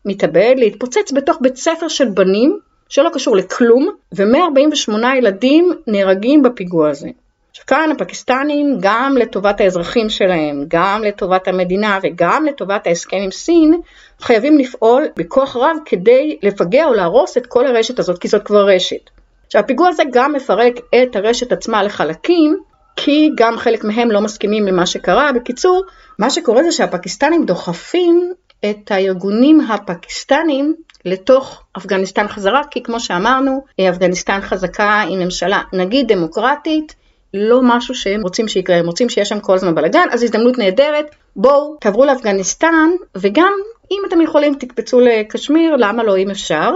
מתאבד, 0.05 0.55
להתפוצץ 0.57 1.13
בתוך 1.15 1.39
בית 1.41 1.57
ספר 1.57 1.89
של 1.89 2.09
בנים, 2.09 2.59
שלא 2.89 3.11
קשור 3.13 3.37
לכלום, 3.37 3.89
ו-148 4.17 4.93
ילדים 5.19 5.73
נהרגים 5.87 6.43
בפיגוע 6.43 6.91
הזה. 6.91 7.09
עכשיו 7.51 7.67
כאן 7.67 7.91
הפקיסטנים, 7.93 8.77
גם 8.81 9.17
לטובת 9.17 9.61
האזרחים 9.61 10.11
שלהם, 10.11 10.65
גם 10.69 11.03
לטובת 11.05 11.49
המדינה 11.49 11.99
וגם 12.03 12.45
לטובת 12.45 12.87
ההסכם 12.87 13.17
עם 13.17 13.31
סין, 13.31 13.81
חייבים 14.21 14.59
לפעול 14.59 15.07
בכוח 15.17 15.57
רב 15.57 15.77
כדי 15.85 16.39
לפגע 16.43 16.85
או 16.85 16.95
להרוס 16.95 17.37
את 17.37 17.47
כל 17.47 17.67
הרשת 17.67 17.99
הזאת, 17.99 18.19
כי 18.19 18.29
זאת 18.29 18.43
כבר 18.43 18.67
רשת. 18.67 19.11
עכשיו 19.47 19.61
הפיגוע 19.61 19.89
הזה 19.89 20.03
גם 20.13 20.33
מפרק 20.33 20.75
את 21.03 21.17
הרשת 21.17 21.53
עצמה 21.53 21.83
לחלקים, 21.83 22.57
כי 22.97 23.31
גם 23.35 23.59
חלק 23.59 23.85
מהם 23.85 24.11
לא 24.11 24.21
מסכימים 24.21 24.67
למה 24.67 24.87
שקרה. 24.87 25.33
בקיצור, 25.33 25.83
מה 26.19 26.31
שקורה 26.31 26.63
זה 26.63 26.73
שהפקיסטנים 26.73 27.47
דוחפים 27.47 28.33
את 28.71 28.91
הארגונים 28.91 29.61
הפקיסטנים 29.61 30.75
לתוך 31.05 31.63
אפגניסטן 31.79 32.29
חזרה, 32.29 32.63
כי 32.71 32.83
כמו 32.83 33.01
שאמרנו, 33.01 33.65
אפגניסטן 33.89 34.41
חזקה 34.41 35.03
עם 35.09 35.19
ממשלה 35.19 35.61
נגיד 35.73 36.13
דמוקרטית, 36.13 36.95
לא 37.35 37.61
משהו 37.63 37.95
שהם 37.95 38.23
רוצים 38.23 38.49
שיקרה, 38.49 38.77
הם 38.77 38.87
רוצים 38.87 39.09
שיש 39.09 39.29
שם 39.29 39.41
כל 39.41 39.55
הזמן 39.55 39.75
בלאגן, 39.75 40.07
אז 40.11 40.23
הזדמנות 40.23 40.59
נהדרת, 40.59 41.15
בואו 41.37 41.77
תעברו 41.81 42.05
לאפגניסטן, 42.05 42.91
וגם 43.17 43.53
אם 43.91 43.99
אתם 44.09 44.21
יכולים 44.21 44.55
תקפצו 44.55 45.01
לקשמיר, 45.01 45.77
למה 45.77 46.03
לא 46.03 46.19
אם 46.19 46.31
אפשר. 46.31 46.71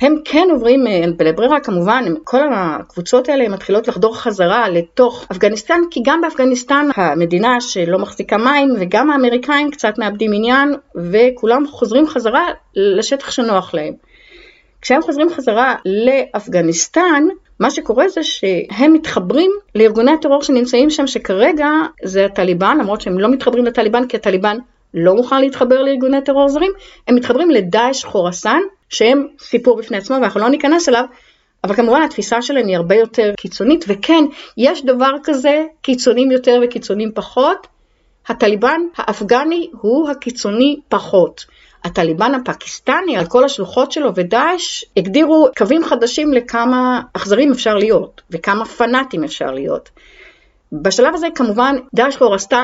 הם 0.00 0.16
כן 0.24 0.48
עוברים 0.50 0.86
אה, 0.86 1.04
בלית 1.16 1.36
ברירה 1.36 1.60
כמובן, 1.60 2.04
כל 2.24 2.52
הקבוצות 2.54 3.28
האלה 3.28 3.48
מתחילות 3.48 3.88
לחדור 3.88 4.16
חזרה 4.16 4.68
לתוך 4.68 5.24
אפגניסטן, 5.32 5.80
כי 5.90 6.00
גם 6.04 6.20
באפגניסטן 6.20 6.88
המדינה 6.96 7.60
שלא 7.60 7.98
מחזיקה 7.98 8.36
מים 8.36 8.68
וגם 8.80 9.10
האמריקאים 9.10 9.70
קצת 9.70 9.98
מאבדים 9.98 10.30
עניין 10.34 10.74
וכולם 10.96 11.66
חוזרים 11.66 12.06
חזרה 12.06 12.46
לשטח 12.74 13.30
שנוח 13.30 13.74
להם. 13.74 13.94
כשהם 14.80 15.02
חוזרים 15.02 15.30
חזרה 15.30 15.74
לאפגניסטן, 15.84 17.24
מה 17.60 17.70
שקורה 17.70 18.08
זה 18.08 18.22
שהם 18.22 18.92
מתחברים 18.92 19.50
לארגוני 19.74 20.10
הטרור 20.10 20.42
שנמצאים 20.42 20.90
שם, 20.90 21.06
שכרגע 21.06 21.68
זה 22.04 22.24
הטליבן, 22.24 22.76
למרות 22.80 23.00
שהם 23.00 23.18
לא 23.18 23.28
מתחברים 23.28 23.64
לטליבן, 23.64 24.06
כי 24.06 24.16
הטליבן 24.16 24.56
לא 24.94 25.14
מוכן 25.14 25.40
להתחבר 25.40 25.82
לארגוני 25.82 26.22
טרור 26.24 26.48
זרים, 26.48 26.72
הם 27.08 27.14
מתחברים 27.14 27.50
לדאעש 27.50 28.04
חורסן, 28.04 28.60
שהם 28.88 29.26
סיפור 29.38 29.76
בפני 29.76 29.96
עצמו 29.96 30.16
ואנחנו 30.16 30.40
לא 30.40 30.48
ניכנס 30.48 30.88
אליו, 30.88 31.04
אבל 31.64 31.74
כמובן 31.74 32.02
התפיסה 32.02 32.42
שלהם 32.42 32.66
היא 32.66 32.76
הרבה 32.76 32.94
יותר 32.94 33.32
קיצונית, 33.36 33.84
וכן, 33.88 34.24
יש 34.56 34.84
דבר 34.84 35.10
כזה, 35.24 35.64
קיצונים 35.82 36.30
יותר 36.30 36.60
וקיצונים 36.64 37.12
פחות, 37.14 37.66
הטליבן 38.28 38.80
האפגני 38.96 39.70
הוא 39.80 40.10
הקיצוני 40.10 40.80
פחות. 40.88 41.44
הטליבן 41.84 42.34
הפקיסטני 42.34 43.16
על 43.16 43.26
כל 43.26 43.44
השלוחות 43.44 43.92
שלו 43.92 44.14
ודאעש 44.14 44.84
הגדירו 44.96 45.48
קווים 45.56 45.84
חדשים 45.84 46.32
לכמה 46.32 47.00
אכזרים 47.12 47.52
אפשר 47.52 47.74
להיות 47.74 48.22
וכמה 48.30 48.64
פנאטים 48.64 49.24
אפשר 49.24 49.50
להיות. 49.50 49.90
בשלב 50.72 51.14
הזה 51.14 51.26
כמובן 51.34 51.76
דאעש 51.94 52.16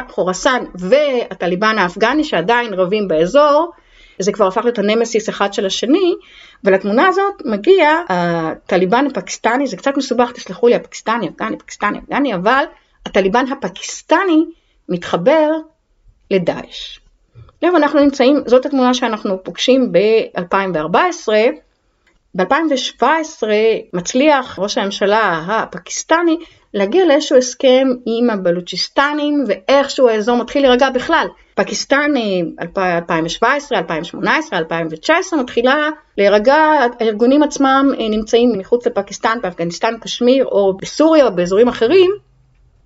חורסן 0.08 0.64
והטליבן 0.74 1.78
האפגני 1.78 2.24
שעדיין 2.24 2.74
רבים 2.74 3.08
באזור, 3.08 3.70
זה 4.18 4.32
כבר 4.32 4.46
הפך 4.46 4.60
להיות 4.64 4.78
הנמסיס 4.78 5.28
אחד 5.28 5.52
של 5.54 5.66
השני, 5.66 6.14
ולתמונה 6.64 7.06
הזאת 7.06 7.42
מגיע 7.44 7.90
הטליבן 8.08 9.06
הפקיסטני, 9.06 9.66
זה 9.66 9.76
קצת 9.76 9.92
מסובך, 9.96 10.32
תסלחו 10.32 10.68
לי, 10.68 10.74
הפקיסטני, 10.74 11.28
אפגני, 11.28 11.58
פקיסטני, 11.58 11.98
אפגני, 11.98 12.34
אבל 12.34 12.64
הטליבן 13.06 13.44
הפקיסטני 13.52 14.44
מתחבר 14.88 15.50
לדאעש. 16.30 16.99
לב 17.62 17.74
אנחנו 17.74 18.00
נמצאים, 18.00 18.42
זאת 18.46 18.66
התמונה 18.66 18.94
שאנחנו 18.94 19.44
פוגשים 19.44 19.92
ב-2014. 19.92 21.28
ב-2017 22.36 23.04
מצליח 23.92 24.58
ראש 24.58 24.78
הממשלה 24.78 25.44
הפקיסטני 25.48 26.36
להגיע 26.74 27.06
לאיזשהו 27.06 27.36
הסכם 27.36 27.88
עם 28.06 28.30
הבלוצ'יסטנים 28.30 29.44
ואיכשהו 29.46 30.08
האזור 30.08 30.36
מתחיל 30.36 30.62
להירגע 30.62 30.90
בכלל. 30.90 31.26
פקיסטן 31.54 32.10
2017, 32.76 33.78
2018, 33.78 34.58
2019 34.58 35.40
מתחילה 35.42 35.90
להירגע, 36.18 36.56
הארגונים 37.00 37.42
עצמם 37.42 37.92
נמצאים 37.98 38.52
מחוץ 38.58 38.86
לפקיסטן, 38.86 39.38
באפגניסטן, 39.42 39.94
קשמיר 40.00 40.44
או 40.44 40.76
בסוריה 40.76 41.26
או 41.26 41.34
באזורים 41.34 41.68
אחרים 41.68 42.10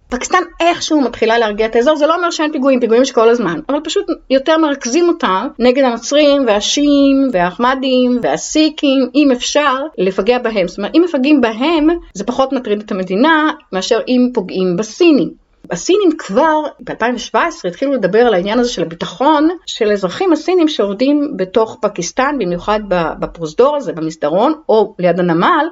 פקיסטן 0.09 0.43
איכשהו 0.61 1.01
מתחילה 1.01 1.39
להרגיע 1.39 1.67
את 1.67 1.77
האזור, 1.77 1.97
זה 1.97 2.07
לא 2.07 2.15
אומר 2.15 2.31
שאין 2.31 2.53
פיגועים, 2.53 2.81
פיגועים 2.81 3.03
יש 3.03 3.13
כל 3.13 3.29
הזמן, 3.29 3.61
אבל 3.69 3.81
פשוט 3.85 4.07
יותר 4.31 4.59
מרכזים 4.59 5.09
אותה 5.09 5.43
נגד 5.59 5.85
הנוצרים 5.85 6.47
והשיעים 6.47 7.29
והאחמדים 7.33 8.19
והסיקים, 8.23 9.09
אם 9.15 9.31
אפשר 9.31 9.77
לפגע 9.99 10.39
בהם. 10.39 10.69
זאת 10.69 10.79
אומרת, 10.79 10.93
אם 10.95 11.03
מפגעים 11.05 11.41
בהם, 11.41 11.89
זה 12.15 12.25
פחות 12.25 12.53
מטריד 12.53 12.83
את 12.83 12.93
המדינה 12.93 13.53
מאשר 13.73 14.01
אם 14.09 14.31
פוגעים 14.35 14.77
בסינים. 14.77 15.45
הסינים 15.71 16.11
כבר 16.19 16.61
ב-2017 16.81 17.37
התחילו 17.69 17.93
לדבר 17.93 18.19
על 18.19 18.35
העניין 18.35 18.59
הזה 18.59 18.71
של 18.71 18.83
הביטחון 18.83 19.49
של 19.67 19.93
אזרחים 19.93 20.33
הסינים 20.33 20.69
שעובדים 20.69 21.37
בתוך 21.37 21.79
פקיסטן, 21.83 22.37
במיוחד 22.39 22.81
בפרוזדור 23.19 23.77
הזה, 23.77 23.93
במסדרון, 23.93 24.55
או 24.69 24.95
ליד 24.99 25.21
הנמל. 25.21 25.67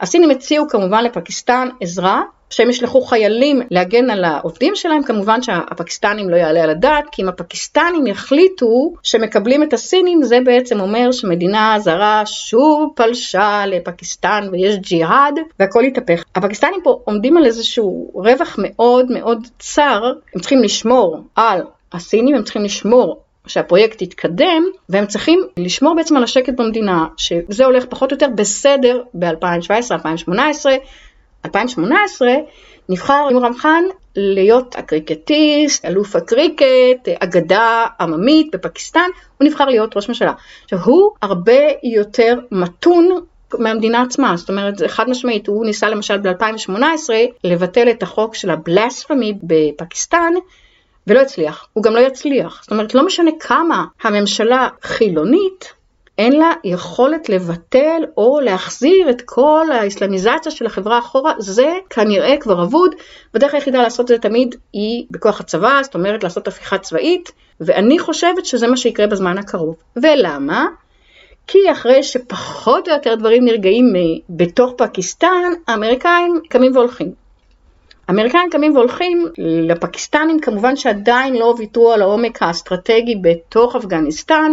הסינים 0.00 0.30
הציעו 0.30 0.68
כמובן 0.68 1.04
לפקיסטן 1.04 1.68
עזרה 1.80 2.22
שהם 2.50 2.70
ישלחו 2.70 3.00
חיילים 3.00 3.62
להגן 3.70 4.10
על 4.10 4.24
העובדים 4.24 4.76
שלהם, 4.76 5.02
כמובן 5.02 5.42
שהפקיסטנים 5.42 6.30
לא 6.30 6.36
יעלה 6.36 6.62
על 6.62 6.70
הדעת, 6.70 7.04
כי 7.12 7.22
אם 7.22 7.28
הפקיסטנים 7.28 8.06
יחליטו 8.06 8.92
שמקבלים 9.02 9.62
את 9.62 9.72
הסינים, 9.72 10.22
זה 10.22 10.38
בעצם 10.44 10.80
אומר 10.80 11.12
שמדינה 11.12 11.76
זרה 11.78 12.22
שוב 12.26 12.92
פלשה 12.96 13.66
לפקיסטן 13.66 14.48
ויש 14.52 14.76
ג'יהאד 14.76 15.34
והכל 15.60 15.84
יתהפך. 15.84 16.24
הפקיסטנים 16.34 16.80
פה 16.84 17.00
עומדים 17.04 17.36
על 17.36 17.46
איזשהו 17.46 18.10
רווח 18.14 18.56
מאוד 18.58 19.06
מאוד 19.12 19.46
צר, 19.58 20.12
הם 20.34 20.40
צריכים 20.40 20.62
לשמור 20.62 21.20
על 21.36 21.62
הסינים, 21.92 22.34
הם 22.34 22.42
צריכים 22.42 22.64
לשמור 22.64 23.20
שהפרויקט 23.46 24.02
יתקדם, 24.02 24.62
והם 24.88 25.06
צריכים 25.06 25.40
לשמור 25.56 25.94
בעצם 25.96 26.16
על 26.16 26.24
השקט 26.24 26.52
במדינה, 26.56 27.06
שזה 27.16 27.64
הולך 27.64 27.84
פחות 27.88 28.12
או 28.12 28.14
יותר 28.14 28.28
בסדר 28.34 29.02
ב-2017-2018. 29.14 30.32
2018 31.44 32.28
נבחר 32.88 33.28
יורם 33.30 33.54
חאן 33.54 33.84
להיות 34.16 34.76
הקריקטיסט, 34.76 35.84
אלוף 35.84 36.16
הקריקט, 36.16 37.08
אגדה 37.20 37.86
עממית 38.00 38.54
בפקיסטן, 38.54 39.08
הוא 39.38 39.48
נבחר 39.48 39.64
להיות 39.64 39.96
ראש 39.96 40.08
ממשלה. 40.08 40.32
עכשיו 40.64 40.78
הוא 40.84 41.10
הרבה 41.22 41.60
יותר 41.82 42.38
מתון 42.50 43.20
מהמדינה 43.58 44.02
עצמה, 44.02 44.36
זאת 44.36 44.48
אומרת 44.48 44.74
חד 44.86 45.10
משמעית, 45.10 45.46
הוא 45.46 45.66
ניסה 45.66 45.88
למשל 45.88 46.18
ב-2018 46.18 47.10
לבטל 47.44 47.90
את 47.90 48.02
החוק 48.02 48.34
של 48.34 48.50
הבלספמי 48.50 49.34
בפקיסטן 49.42 50.32
ולא 51.06 51.20
הצליח, 51.20 51.68
הוא 51.72 51.84
גם 51.84 51.94
לא 51.94 52.00
יצליח, 52.00 52.60
זאת 52.62 52.70
אומרת 52.70 52.94
לא 52.94 53.06
משנה 53.06 53.30
כמה 53.40 53.84
הממשלה 54.02 54.68
חילונית, 54.82 55.72
אין 56.18 56.32
לה 56.32 56.52
יכולת 56.64 57.28
לבטל 57.28 58.02
או 58.16 58.40
להחזיר 58.40 59.10
את 59.10 59.22
כל 59.24 59.66
האסלאמיזציה 59.72 60.52
של 60.52 60.66
החברה 60.66 60.98
אחורה, 60.98 61.32
זה 61.38 61.72
כנראה 61.90 62.36
כבר 62.40 62.62
אבוד, 62.62 62.94
והדרך 63.34 63.54
היחידה 63.54 63.82
לעשות 63.82 64.00
את 64.00 64.08
זה 64.08 64.18
תמיד 64.18 64.54
היא 64.72 65.06
בכוח 65.10 65.40
הצבא, 65.40 65.80
זאת 65.82 65.94
אומרת 65.94 66.24
לעשות 66.24 66.48
הפיכה 66.48 66.78
צבאית, 66.78 67.32
ואני 67.60 67.98
חושבת 67.98 68.46
שזה 68.46 68.66
מה 68.66 68.76
שיקרה 68.76 69.06
בזמן 69.06 69.38
הקרוב. 69.38 69.76
ולמה? 70.02 70.66
כי 71.46 71.58
אחרי 71.72 72.02
שפחות 72.02 72.88
או 72.88 72.92
יותר 72.94 73.14
דברים 73.14 73.44
נרגעים 73.44 73.92
בתוך 74.30 74.72
פקיסטן, 74.76 75.52
האמריקאים 75.68 76.40
קמים 76.48 76.76
והולכים. 76.76 77.12
האמריקאים 78.08 78.50
קמים 78.50 78.76
והולכים, 78.76 79.26
לפקיסטנים 79.38 80.40
כמובן 80.40 80.76
שעדיין 80.76 81.36
לא 81.36 81.54
ויתרו 81.58 81.92
על 81.92 82.02
העומק 82.02 82.42
האסטרטגי 82.42 83.16
בתוך 83.22 83.76
אפגניסטן, 83.76 84.52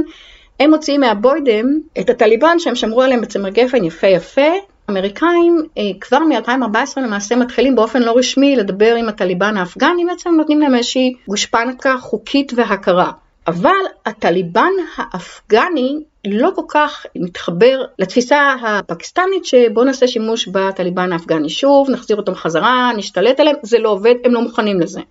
הם 0.60 0.72
מוציאים 0.72 1.02
מהבוידם 1.02 1.66
את 2.00 2.10
הטליבן 2.10 2.60
שהם 2.60 2.76
שמרו 2.76 3.02
עליהם 3.02 3.22
בצמר 3.22 3.50
גפן 3.50 3.84
יפה 3.84 4.08
יפה. 4.08 4.52
האמריקאים 4.88 5.62
אה, 5.78 5.84
כבר 6.02 6.20
מ-2014 6.20 7.02
למעשה 7.02 7.36
מתחילים 7.36 7.76
באופן 7.76 8.02
לא 8.02 8.18
רשמי 8.18 8.56
לדבר 8.56 8.96
עם 8.96 9.10
הטליבן 9.10 9.58
האפגני, 9.58 10.06
בעצם 10.06 10.30
נותנים 10.38 10.62
להם 10.62 10.76
איזושהי 10.76 11.14
גושפנקה 11.28 11.96
חוקית 12.00 12.52
והכרה. 12.56 13.12
אבל 13.48 13.70
הטליבן 14.06 14.72
האפגני 14.98 16.04
לא 16.28 16.50
כל 16.56 16.62
כך 16.68 17.06
מתחבר 17.16 17.82
לתפיסה 18.00 18.56
הפקיסטנית 18.64 19.46
שבוא 19.46 19.86
נעשה 19.86 20.08
שימוש 20.08 20.48
בטליבן 20.48 21.14
האפגני 21.14 21.50
שוב, 21.50 21.90
נחזיר 21.90 22.18
אותם 22.18 22.36
חזרה, 22.36 22.92
נשתלט 22.98 23.40
עליהם, 23.40 23.56
זה 23.64 23.80
לא 23.80 23.90
עובד, 23.90 24.16
הם 24.26 24.34
לא 24.34 24.42
מוכנים 24.42 24.82
לזה. 24.82 25.02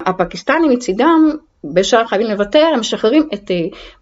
הפקיסטנים 0.00 0.70
מצידם 0.70 1.30
בשאר 1.74 2.06
חייבים 2.06 2.30
לוותר, 2.30 2.66
הם 2.74 2.80
משחררים 2.80 3.28
את 3.34 3.50
אה, 3.50 3.56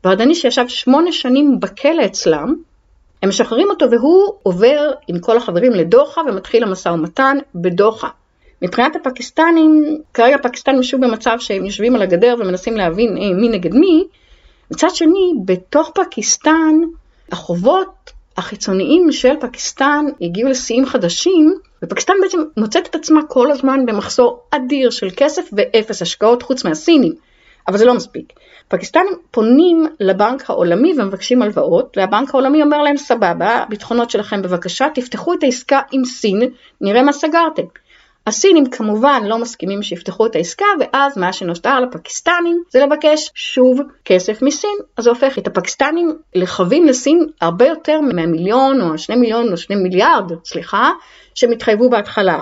ברדני 0.05 0.35
שישב 0.35 0.64
שמונה 0.68 1.12
שנים 1.12 1.61
בכלא 1.61 2.05
אצלם, 2.05 2.55
הם 3.22 3.29
משחררים 3.29 3.70
אותו 3.70 3.90
והוא 3.90 4.35
עובר 4.42 4.92
עם 5.09 5.18
כל 5.18 5.37
החברים 5.37 5.72
לדוחה 5.72 6.20
ומתחיל 6.20 6.62
המשא 6.62 6.88
ומתן 6.88 7.37
בדוחה. 7.55 8.09
מבחינת 8.62 8.96
הפקיסטנים, 8.96 9.98
כרגע 10.14 10.35
הפקיסטנים 10.35 10.83
שוב 10.83 11.05
במצב 11.05 11.37
שהם 11.38 11.64
יושבים 11.64 11.94
על 11.94 12.03
הגדר 12.03 12.35
ומנסים 12.38 12.77
להבין 12.77 13.18
אה, 13.18 13.33
מי 13.33 13.48
נגד 13.48 13.74
מי, 13.74 14.05
מצד 14.70 14.88
שני, 14.94 15.33
בתוך 15.44 15.92
פקיסטן, 15.94 16.81
החובות 17.33 18.12
החיצוניים 18.37 19.12
של 19.12 19.35
פקיסטן 19.40 20.05
הגיעו 20.20 20.48
לשיאים 20.48 20.87
חדשים, 20.87 21.55
ופקיסטן 21.83 22.14
בעצם 22.22 22.38
מוצאת 22.57 22.87
את 22.87 22.94
עצמה 22.94 23.20
כל 23.29 23.50
הזמן 23.50 23.87
במחסור 23.87 24.40
אדיר 24.50 24.90
של 24.90 25.09
כסף 25.16 25.48
ואפס 25.53 26.03
השקעות 26.03 26.42
חוץ 26.42 26.64
מהסינים. 26.64 27.12
אבל 27.68 27.79
זה 27.79 27.85
לא 27.85 27.94
מספיק. 27.94 28.33
פקיסטנים 28.68 29.12
פונים 29.31 29.87
לבנק 30.00 30.50
העולמי 30.50 30.92
ומבקשים 30.98 31.42
הלוואות, 31.42 31.96
והבנק 31.96 32.35
העולמי 32.35 32.62
אומר 32.62 32.83
להם 32.83 32.96
סבבה, 32.96 33.64
ביטחונות 33.68 34.11
שלכם 34.11 34.42
בבקשה, 34.42 34.87
תפתחו 34.94 35.35
את 35.35 35.42
העסקה 35.42 35.81
עם 35.92 36.05
סין, 36.05 36.42
נראה 36.81 37.03
מה 37.03 37.12
סגרתם. 37.12 37.62
הסינים 38.27 38.70
כמובן 38.70 39.22
לא 39.24 39.38
מסכימים 39.38 39.83
שיפתחו 39.83 40.27
את 40.27 40.37
העסקה 40.37 40.64
ואז 40.81 41.18
מה 41.18 41.33
שנותר 41.33 41.81
לפקיסטנים 41.81 42.62
זה 42.70 42.87
לבקש 42.87 43.31
שוב 43.35 43.81
כסף 44.05 44.42
מסין. 44.42 44.77
אז 44.96 45.05
זה 45.05 45.11
הופך 45.11 45.38
את 45.38 45.46
הפקיסטנים 45.46 46.18
לחבים 46.35 46.87
לסין 46.87 47.27
הרבה 47.40 47.66
יותר 47.66 48.00
מהמיליון 48.00 48.81
או 48.81 48.98
שני 48.98 49.16
מיליון 49.16 49.53
או 49.53 49.57
שני 49.57 49.77
מיליארד, 49.77 50.33
סליחה, 50.44 50.90
שהם 51.35 51.53
התחייבו 51.53 51.90
בהתחלה. 51.90 52.38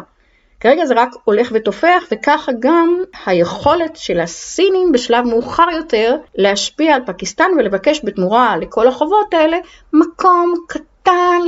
כרגע 0.62 0.86
זה 0.86 0.94
רק 0.96 1.10
הולך 1.24 1.48
ותופח 1.54 2.04
וככה 2.12 2.52
גם 2.58 3.02
היכולת 3.26 3.96
של 3.96 4.20
הסינים 4.20 4.92
בשלב 4.92 5.24
מאוחר 5.24 5.66
יותר 5.76 6.16
להשפיע 6.34 6.94
על 6.94 7.02
פקיסטן 7.06 7.50
ולבקש 7.58 8.00
בתמורה 8.04 8.56
לכל 8.56 8.88
החובות 8.88 9.34
האלה 9.34 9.58
מקום 9.92 10.54
קטן. 10.68 10.82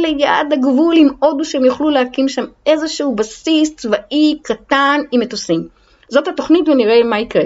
ליד 0.02 0.52
הגבול 0.52 0.96
עם 0.96 1.08
הודו 1.20 1.44
שהם 1.44 1.64
יוכלו 1.64 1.90
להקים 1.90 2.28
שם 2.28 2.44
איזשהו 2.66 3.14
בסיס 3.14 3.76
צבאי 3.76 4.38
קטן 4.42 5.00
עם 5.12 5.20
מטוסים. 5.20 5.68
זאת 6.08 6.28
התוכנית 6.28 6.68
ונראה 6.68 7.02
מה 7.04 7.20
יקרה. 7.20 7.44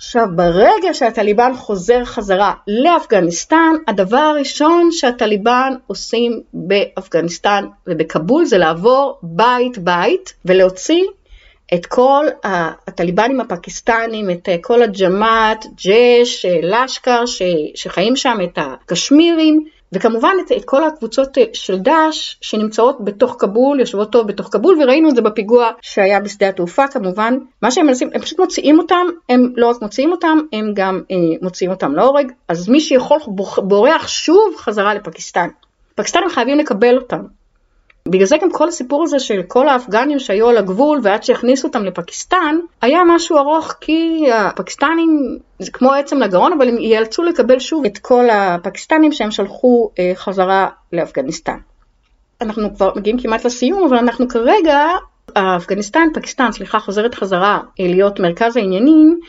עכשיו 0.00 0.26
ברגע 0.36 0.94
שהטליבן 0.94 1.52
חוזר 1.54 2.04
חזרה 2.04 2.52
לאפגניסטן, 2.66 3.72
הדבר 3.88 4.16
הראשון 4.16 4.88
שהטליבן 4.92 5.72
עושים 5.86 6.40
באפגניסטן 6.54 7.64
ובכבול 7.86 8.44
זה 8.44 8.58
לעבור 8.58 9.18
בית 9.22 9.78
בית 9.78 10.34
ולהוציא 10.44 11.04
את 11.74 11.86
כל 11.86 12.26
הטליבנים 12.44 13.40
הפקיסטנים, 13.40 14.30
את 14.30 14.48
כל 14.60 14.82
הג'מאט, 14.82 15.64
ג'ש, 15.84 16.46
לשקר 16.62 17.24
שחיים 17.74 18.16
שם, 18.16 18.38
את 18.44 18.58
הקשמירים, 18.58 19.64
וכמובן 19.92 20.36
את, 20.46 20.52
את 20.52 20.64
כל 20.64 20.84
הקבוצות 20.84 21.38
אה, 21.38 21.44
של 21.52 21.78
דאעש 21.78 22.36
שנמצאות 22.40 23.04
בתוך 23.04 23.36
כבול, 23.38 23.80
יושבות 23.80 24.12
טוב 24.12 24.26
בתוך 24.26 24.48
כבול, 24.52 24.82
וראינו 24.82 25.08
את 25.08 25.16
זה 25.16 25.22
בפיגוע 25.22 25.70
שהיה 25.82 26.20
בשדה 26.20 26.48
התעופה 26.48 26.88
כמובן. 26.88 27.38
מה 27.62 27.70
שהם 27.70 27.86
מנסים, 27.86 28.10
הם 28.14 28.20
פשוט 28.20 28.40
מוציאים 28.40 28.78
אותם, 28.78 29.06
הם 29.28 29.52
לא 29.56 29.70
רק 29.70 29.82
מוציאים 29.82 30.12
אותם, 30.12 30.38
הם 30.52 30.72
גם 30.74 31.02
אה, 31.10 31.16
מוציאים 31.42 31.70
אותם 31.70 31.94
להורג, 31.94 32.32
אז 32.48 32.68
מי 32.68 32.80
שיכול 32.80 33.18
בורח 33.56 34.08
שוב 34.08 34.54
חזרה 34.56 34.94
לפקיסטן. 34.94 35.48
פקיסטנים 35.94 36.28
חייבים 36.28 36.58
לקבל 36.58 36.96
אותם. 36.96 37.39
בגלל 38.08 38.26
זה 38.26 38.36
גם 38.42 38.50
כל 38.50 38.68
הסיפור 38.68 39.02
הזה 39.02 39.18
של 39.18 39.42
כל 39.48 39.68
האפגנים 39.68 40.18
שהיו 40.18 40.48
על 40.48 40.56
הגבול 40.56 41.00
ועד 41.02 41.22
שהכניסו 41.22 41.68
אותם 41.68 41.84
לפקיסטן, 41.84 42.56
היה 42.82 43.00
משהו 43.06 43.38
ארוך 43.38 43.74
כי 43.80 44.26
הפקיסטנים 44.32 45.38
זה 45.58 45.70
כמו 45.70 45.92
עצם 45.92 46.18
לגרון, 46.18 46.52
אבל 46.52 46.68
הם 46.68 46.78
ייאלצו 46.78 47.22
לקבל 47.22 47.58
שוב 47.58 47.84
את 47.84 47.98
כל 47.98 48.30
הפקיסטנים 48.30 49.12
שהם 49.12 49.30
שלחו 49.30 49.90
אה, 49.98 50.12
חזרה 50.14 50.68
לאפגניסטן. 50.92 51.56
אנחנו 52.40 52.74
כבר 52.76 52.92
מגיעים 52.96 53.20
כמעט 53.20 53.44
לסיום, 53.44 53.84
אבל 53.84 53.96
אנחנו 53.96 54.28
כרגע, 54.28 54.88
אפגניסטן, 55.34 56.08
פקיסטן, 56.14 56.52
סליחה, 56.52 56.80
חוזרת 56.80 57.14
חזרה 57.14 57.58
אה, 57.80 57.86
להיות 57.86 58.20
מרכז 58.20 58.56
העניינים, 58.56 59.20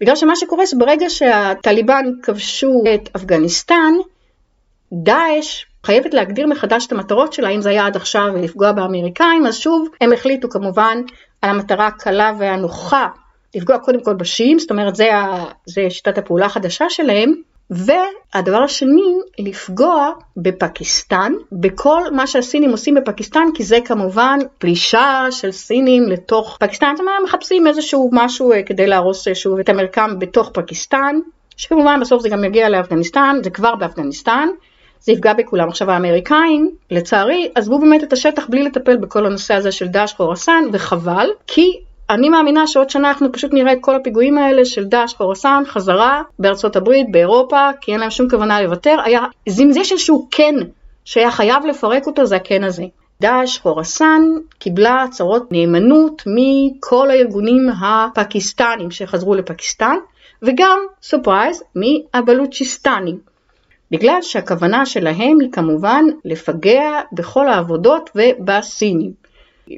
בגלל 0.00 0.16
שמה 0.16 0.36
שקורה 0.36 0.66
זה 0.66 0.76
ברגע 0.78 1.10
שהטליבן 1.10 2.04
כבשו 2.22 2.82
את 2.94 3.08
אפגניסטן, 3.16 3.94
דאעש 4.92 5.64
חייבת 5.88 6.14
להגדיר 6.14 6.46
מחדש 6.46 6.86
את 6.86 6.92
המטרות 6.92 7.32
שלה, 7.32 7.48
אם 7.48 7.60
זה 7.60 7.70
היה 7.70 7.86
עד 7.86 7.96
עכשיו 7.96 8.28
לפגוע 8.42 8.72
באמריקאים, 8.72 9.46
אז 9.46 9.56
שוב 9.56 9.88
הם 10.00 10.12
החליטו 10.12 10.48
כמובן 10.48 10.98
על 11.42 11.50
המטרה 11.50 11.86
הקלה 11.86 12.32
והנוחה 12.38 13.06
לפגוע 13.54 13.78
קודם 13.78 14.04
כל 14.04 14.14
בשיעים, 14.14 14.58
זאת 14.58 14.70
אומרת 14.70 14.96
זה, 14.96 15.14
ה, 15.14 15.44
זה 15.66 15.90
שיטת 15.90 16.18
הפעולה 16.18 16.46
החדשה 16.46 16.90
שלהם, 16.90 17.34
והדבר 17.70 18.62
השני, 18.62 19.14
לפגוע 19.38 20.12
בפקיסטן, 20.36 21.32
בכל 21.52 22.02
מה 22.12 22.26
שהסינים 22.26 22.70
עושים 22.70 22.94
בפקיסטן, 22.94 23.44
כי 23.54 23.64
זה 23.64 23.78
כמובן 23.84 24.38
פלישה 24.58 25.26
של 25.30 25.52
סינים 25.52 26.08
לתוך 26.08 26.56
פקיסטן, 26.60 26.92
זאת 26.96 27.00
אומרת, 27.00 27.22
מחפשים 27.24 27.66
איזשהו 27.66 28.10
משהו 28.12 28.52
אה, 28.52 28.62
כדי 28.62 28.86
להרוס 28.86 29.28
שוב 29.34 29.58
את 29.58 29.68
המרקם 29.68 30.18
בתוך 30.18 30.50
פקיסטן, 30.54 31.16
שכמובן 31.56 32.00
בסוף 32.00 32.22
זה 32.22 32.28
גם 32.28 32.44
יגיע 32.44 32.68
לאפגניסטן, 32.68 33.36
זה 33.44 33.50
כבר 33.50 33.74
באפגניסטן, 33.74 34.48
זה 35.00 35.12
יפגע 35.12 35.32
בכולם. 35.32 35.68
עכשיו 35.68 35.90
האמריקאים, 35.90 36.70
לצערי, 36.90 37.50
עזבו 37.54 37.78
באמת 37.78 38.02
את 38.02 38.12
השטח 38.12 38.46
בלי 38.48 38.62
לטפל 38.62 38.96
בכל 38.96 39.26
הנושא 39.26 39.54
הזה 39.54 39.72
של 39.72 39.86
דאעש 39.86 40.14
חורסן, 40.14 40.64
וחבל, 40.72 41.30
כי 41.46 41.80
אני 42.10 42.28
מאמינה 42.28 42.66
שעוד 42.66 42.90
שנה 42.90 43.08
אנחנו 43.08 43.32
פשוט 43.32 43.52
נראה 43.54 43.72
את 43.72 43.78
כל 43.80 43.96
הפיגועים 43.96 44.38
האלה 44.38 44.64
של 44.64 44.84
דאעש 44.84 45.14
חורסן 45.14 45.62
חזרה 45.66 46.22
בארצות 46.38 46.76
הברית, 46.76 47.06
באירופה, 47.10 47.70
כי 47.80 47.92
אין 47.92 48.00
להם 48.00 48.10
שום 48.10 48.30
כוונה 48.30 48.62
לוותר. 48.62 48.96
היה, 49.04 49.20
אם 49.48 49.70
יש 49.76 49.92
איזשהו 49.92 50.28
קן 50.30 50.54
שהיה 51.04 51.30
חייב 51.30 51.66
לפרק 51.66 52.06
אותו, 52.06 52.26
זה 52.26 52.36
הקן 52.36 52.64
הזה. 52.64 52.84
דאעש 53.20 53.58
חורסן 53.58 54.22
קיבלה 54.58 55.02
הצהרות 55.02 55.52
נאמנות 55.52 56.22
מכל 56.26 57.10
הארגונים 57.10 57.68
הפקיסטנים 57.82 58.90
שחזרו 58.90 59.34
לפקיסטן, 59.34 59.96
וגם, 60.42 60.78
surprise, 61.02 61.62
מהבלוצ'יסטנים. 61.74 63.18
בגלל 63.90 64.22
שהכוונה 64.22 64.86
שלהם 64.86 65.40
היא 65.40 65.52
כמובן 65.52 66.04
לפגוע 66.24 67.00
בכל 67.12 67.48
העבודות 67.48 68.10
ובסינים. 68.14 69.12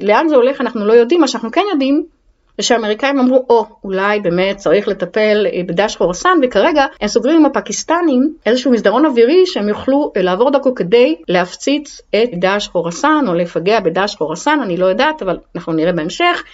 לאן 0.00 0.28
זה 0.28 0.36
הולך 0.36 0.60
אנחנו 0.60 0.86
לא 0.86 0.92
יודעים, 0.92 1.20
מה 1.20 1.28
שאנחנו 1.28 1.50
כן 1.50 1.64
יודעים 1.72 2.04
זה 2.58 2.66
שהאמריקאים 2.66 3.18
אמרו, 3.18 3.46
או, 3.50 3.62
oh, 3.62 3.74
אולי 3.84 4.20
באמת 4.20 4.56
צריך 4.56 4.88
לטפל 4.88 5.46
בדש 5.66 5.96
חורסן, 5.96 6.38
וכרגע 6.42 6.86
הם 7.00 7.08
סוגרים 7.08 7.36
עם 7.36 7.46
הפקיסטנים 7.46 8.34
איזשהו 8.46 8.70
מסדרון 8.70 9.06
אווירי 9.06 9.46
שהם 9.46 9.68
יוכלו 9.68 10.12
לעבור 10.16 10.50
דרכו 10.50 10.74
כדי 10.74 11.16
להפציץ 11.28 12.00
את 12.10 12.28
דש 12.34 12.68
חורסן, 12.68 13.24
או 13.28 13.34
לפגע 13.34 13.80
בדש 13.80 14.14
חורסן, 14.14 14.58
אני 14.62 14.76
לא 14.76 14.86
יודעת, 14.86 15.22
אבל 15.22 15.38
אנחנו 15.54 15.72
נראה 15.72 15.92
בהמשך. 15.92 16.44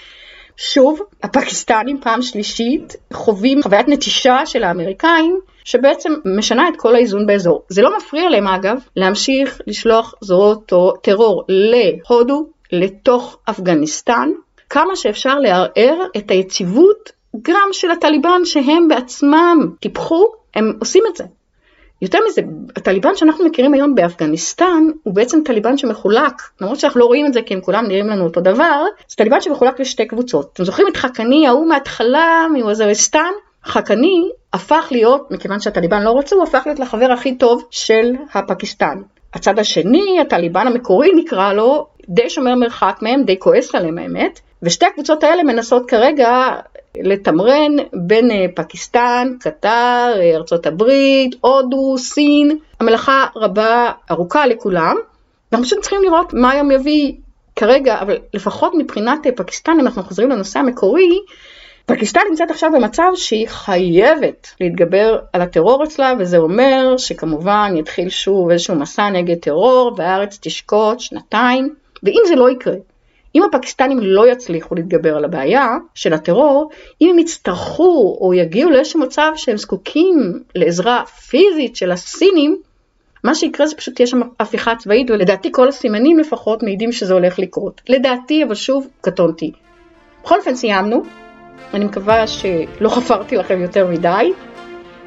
שוב, 0.57 1.01
הפקיסטנים 1.23 2.01
פעם 2.01 2.23
שלישית 2.23 2.97
חווים 3.13 3.63
חוויית 3.63 3.89
נטישה 3.89 4.47
של 4.47 4.65
האמריקאים, 4.65 5.41
שבעצם 5.65 6.13
משנה 6.39 6.69
את 6.69 6.75
כל 6.77 6.95
האיזון 6.95 7.27
באזור. 7.27 7.63
זה 7.69 7.83
לא 7.83 7.97
מפריע 7.97 8.31
להם 8.31 8.47
אגב 8.47 8.79
להמשיך 8.97 9.61
לשלוח 9.67 10.15
זרועות 10.21 10.73
טרור 11.03 11.45
להודו, 11.49 12.47
לתוך 12.73 13.39
אפגניסטן, 13.51 14.31
כמה 14.71 14.97
שאפשר 14.97 15.39
לערער 15.39 16.07
את 16.17 16.31
היציבות 16.31 17.11
גם 17.43 17.69
של 17.73 17.91
הטליבן 17.91 18.45
שהם 18.45 18.89
בעצמם 18.89 19.71
טיפחו, 19.81 20.25
הם 20.55 20.73
עושים 20.81 21.03
את 21.11 21.17
זה. 21.17 21.25
יותר 22.03 22.19
מזה, 22.29 22.43
הטליבן 22.77 23.15
שאנחנו 23.15 23.45
מכירים 23.45 23.75
היום 23.75 23.95
באפגניסטן 23.95 24.83
הוא 25.03 25.15
בעצם 25.15 25.41
טליבן 25.45 25.77
שמחולק, 25.77 26.43
למרות 26.61 26.81
שאנחנו 26.81 27.01
לא 27.01 27.05
רואים 27.05 27.27
את 27.27 27.33
זה 27.33 27.43
כי 27.43 27.55
הם 27.55 27.61
כולם 27.61 27.85
נראים 27.89 28.07
לנו 28.07 28.25
אותו 28.25 28.41
דבר, 28.41 28.85
זה 29.09 29.17
טליבן 29.17 29.41
שמחולק 29.41 29.81
לשתי 29.81 30.07
קבוצות. 30.07 30.51
אתם 30.53 30.65
זוכרים 30.65 30.89
את 30.89 30.97
חכני 30.97 31.47
ההוא 31.47 31.69
מההתחלה 31.69 32.47
מווזריסטן? 32.53 33.31
חכני 33.65 34.31
הפך 34.53 34.89
להיות, 34.91 35.31
מכיוון 35.31 35.61
שהטליבן 35.61 36.03
לא 36.03 36.15
רצו, 36.19 36.37
הוא 36.37 36.45
הפך 36.45 36.63
להיות 36.67 36.79
לחבר 36.79 37.13
הכי 37.13 37.35
טוב 37.35 37.65
של 37.71 38.13
הפקיסטן. 38.35 38.97
הצד 39.35 39.59
השני, 39.59 40.21
הטליבן 40.21 40.67
המקורי 40.67 41.09
נקרא 41.17 41.53
לו, 41.53 41.87
די 42.09 42.31
שומר 42.31 42.55
מרחק 42.55 42.99
מהם, 43.03 43.23
די 43.25 43.39
כועס 43.39 43.75
עליהם 43.75 43.99
האמת, 43.99 44.41
ושתי 44.63 44.87
הקבוצות 44.87 45.25
האלה 45.25 45.43
מנסות 45.43 45.91
כרגע 45.91 46.29
לתמרן 47.03 47.73
בין 47.93 48.31
אה, 48.31 48.47
פקיסטן, 48.55 49.29
קטר, 49.41 50.13
אה, 50.17 50.37
ארצות 50.37 50.67
הברית, 50.67 51.35
הודו, 51.41 51.99
סין, 51.99 52.59
המלאכה 52.81 53.27
רבה, 53.37 53.91
ארוכה 54.11 54.47
לכולם, 54.47 54.97
ואנחנו 55.53 55.67
פשוט 55.67 55.81
צריכים 55.81 56.03
לראות 56.03 56.35
מה 56.35 56.51
היום 56.51 56.71
יביא 56.71 57.13
כרגע, 57.57 58.01
אבל 58.01 58.17
לפחות 58.35 58.73
מבחינת 58.79 59.27
אה, 59.27 59.33
פקיסטן, 59.33 59.73
אם 59.73 59.81
אנחנו 59.81 60.03
חוזרים 60.03 60.31
לנושא 60.31 60.59
המקורי, 60.59 61.19
פקיסטן 61.87 62.21
נמצאת 62.31 62.51
עכשיו 62.51 62.71
במצב 62.75 63.11
שהיא 63.15 63.49
חייבת 63.49 64.49
להתגבר 64.61 65.19
על 65.33 65.43
הטרור 65.43 65.85
אצלה, 65.85 66.15
וזה 66.19 66.39
אומר 66.39 66.97
שכמובן 66.97 67.75
יתחיל 67.77 68.09
שוב 68.09 68.51
איזשהו 68.51 68.75
מסע 68.75 69.11
נגד 69.11 69.39
טרור, 69.39 69.95
והארץ 69.97 70.39
תשקוט 70.43 71.01
שנתיים, 71.01 71.75
ואם 72.03 72.23
זה 72.27 72.37
לא 72.37 72.51
יקרה, 72.51 72.75
אם 73.37 73.43
הפקיסטנים 73.43 73.99
לא 74.01 74.31
יצליחו 74.31 74.75
להתגבר 74.75 75.17
על 75.17 75.25
הבעיה 75.25 75.77
של 75.95 76.13
הטרור, 76.13 76.71
אם 77.01 77.11
הם 77.11 77.19
יצטרכו 77.19 78.19
או 78.21 78.35
יגיעו 78.35 78.71
לאיזשהו 78.71 79.01
מצב 79.01 79.33
שהם 79.37 79.57
זקוקים 79.57 80.43
לעזרה 80.55 81.05
פיזית 81.07 81.77
של 81.77 81.93
הסינים, 81.93 82.57
מה 83.25 83.35
שיקרה 83.35 83.67
זה 83.67 83.77
פשוט 83.77 83.95
תהיה 83.95 84.07
שם 84.07 84.21
הפיכה 84.41 84.77
צבאית, 84.77 85.11
ולדעתי 85.11 85.49
כל 85.53 85.69
הסימנים 85.69 86.19
לפחות 86.19 86.63
מעידים 86.63 86.93
שזה 86.93 87.15
הולך 87.15 87.39
לקרות. 87.39 87.81
לדעתי, 87.89 88.45
אבל 88.45 88.55
שוב, 88.55 88.89
קטונתי. 89.01 89.53
בכל 90.23 90.39
אופן 90.39 90.55
סיימנו, 90.55 91.03
אני 91.75 91.85
מקווה 91.85 92.27
שלא 92.27 92.89
חפרתי 92.89 93.37
לכם 93.37 93.63
יותר 93.63 93.87
מדי. 93.87 94.33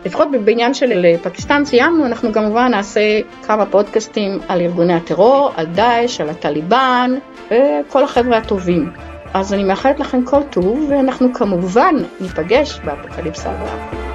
לפחות 0.05 0.27
בעניין 0.45 0.73
של 0.73 1.15
פקיסטן 1.23 1.65
סיימנו, 1.65 2.05
אנחנו 2.05 2.33
כמובן 2.33 2.67
נעשה 2.71 3.01
כמה 3.43 3.65
פודקאסטים 3.65 4.39
על 4.47 4.61
ארגוני 4.61 4.93
הטרור, 4.93 5.51
על 5.55 5.65
דאעש, 5.65 6.21
על 6.21 6.29
הטליבן 6.29 7.11
וכל 7.45 8.03
החבר'ה 8.03 8.37
הטובים. 8.37 8.91
אז 9.33 9.53
אני 9.53 9.63
מאחלת 9.63 9.99
לכם 9.99 10.25
כל 10.25 10.43
טוב, 10.49 10.87
ואנחנו 10.89 11.33
כמובן 11.33 11.95
ניפגש 12.21 12.79
באפוקליפסה 12.79 13.49
הבאה. 13.51 14.08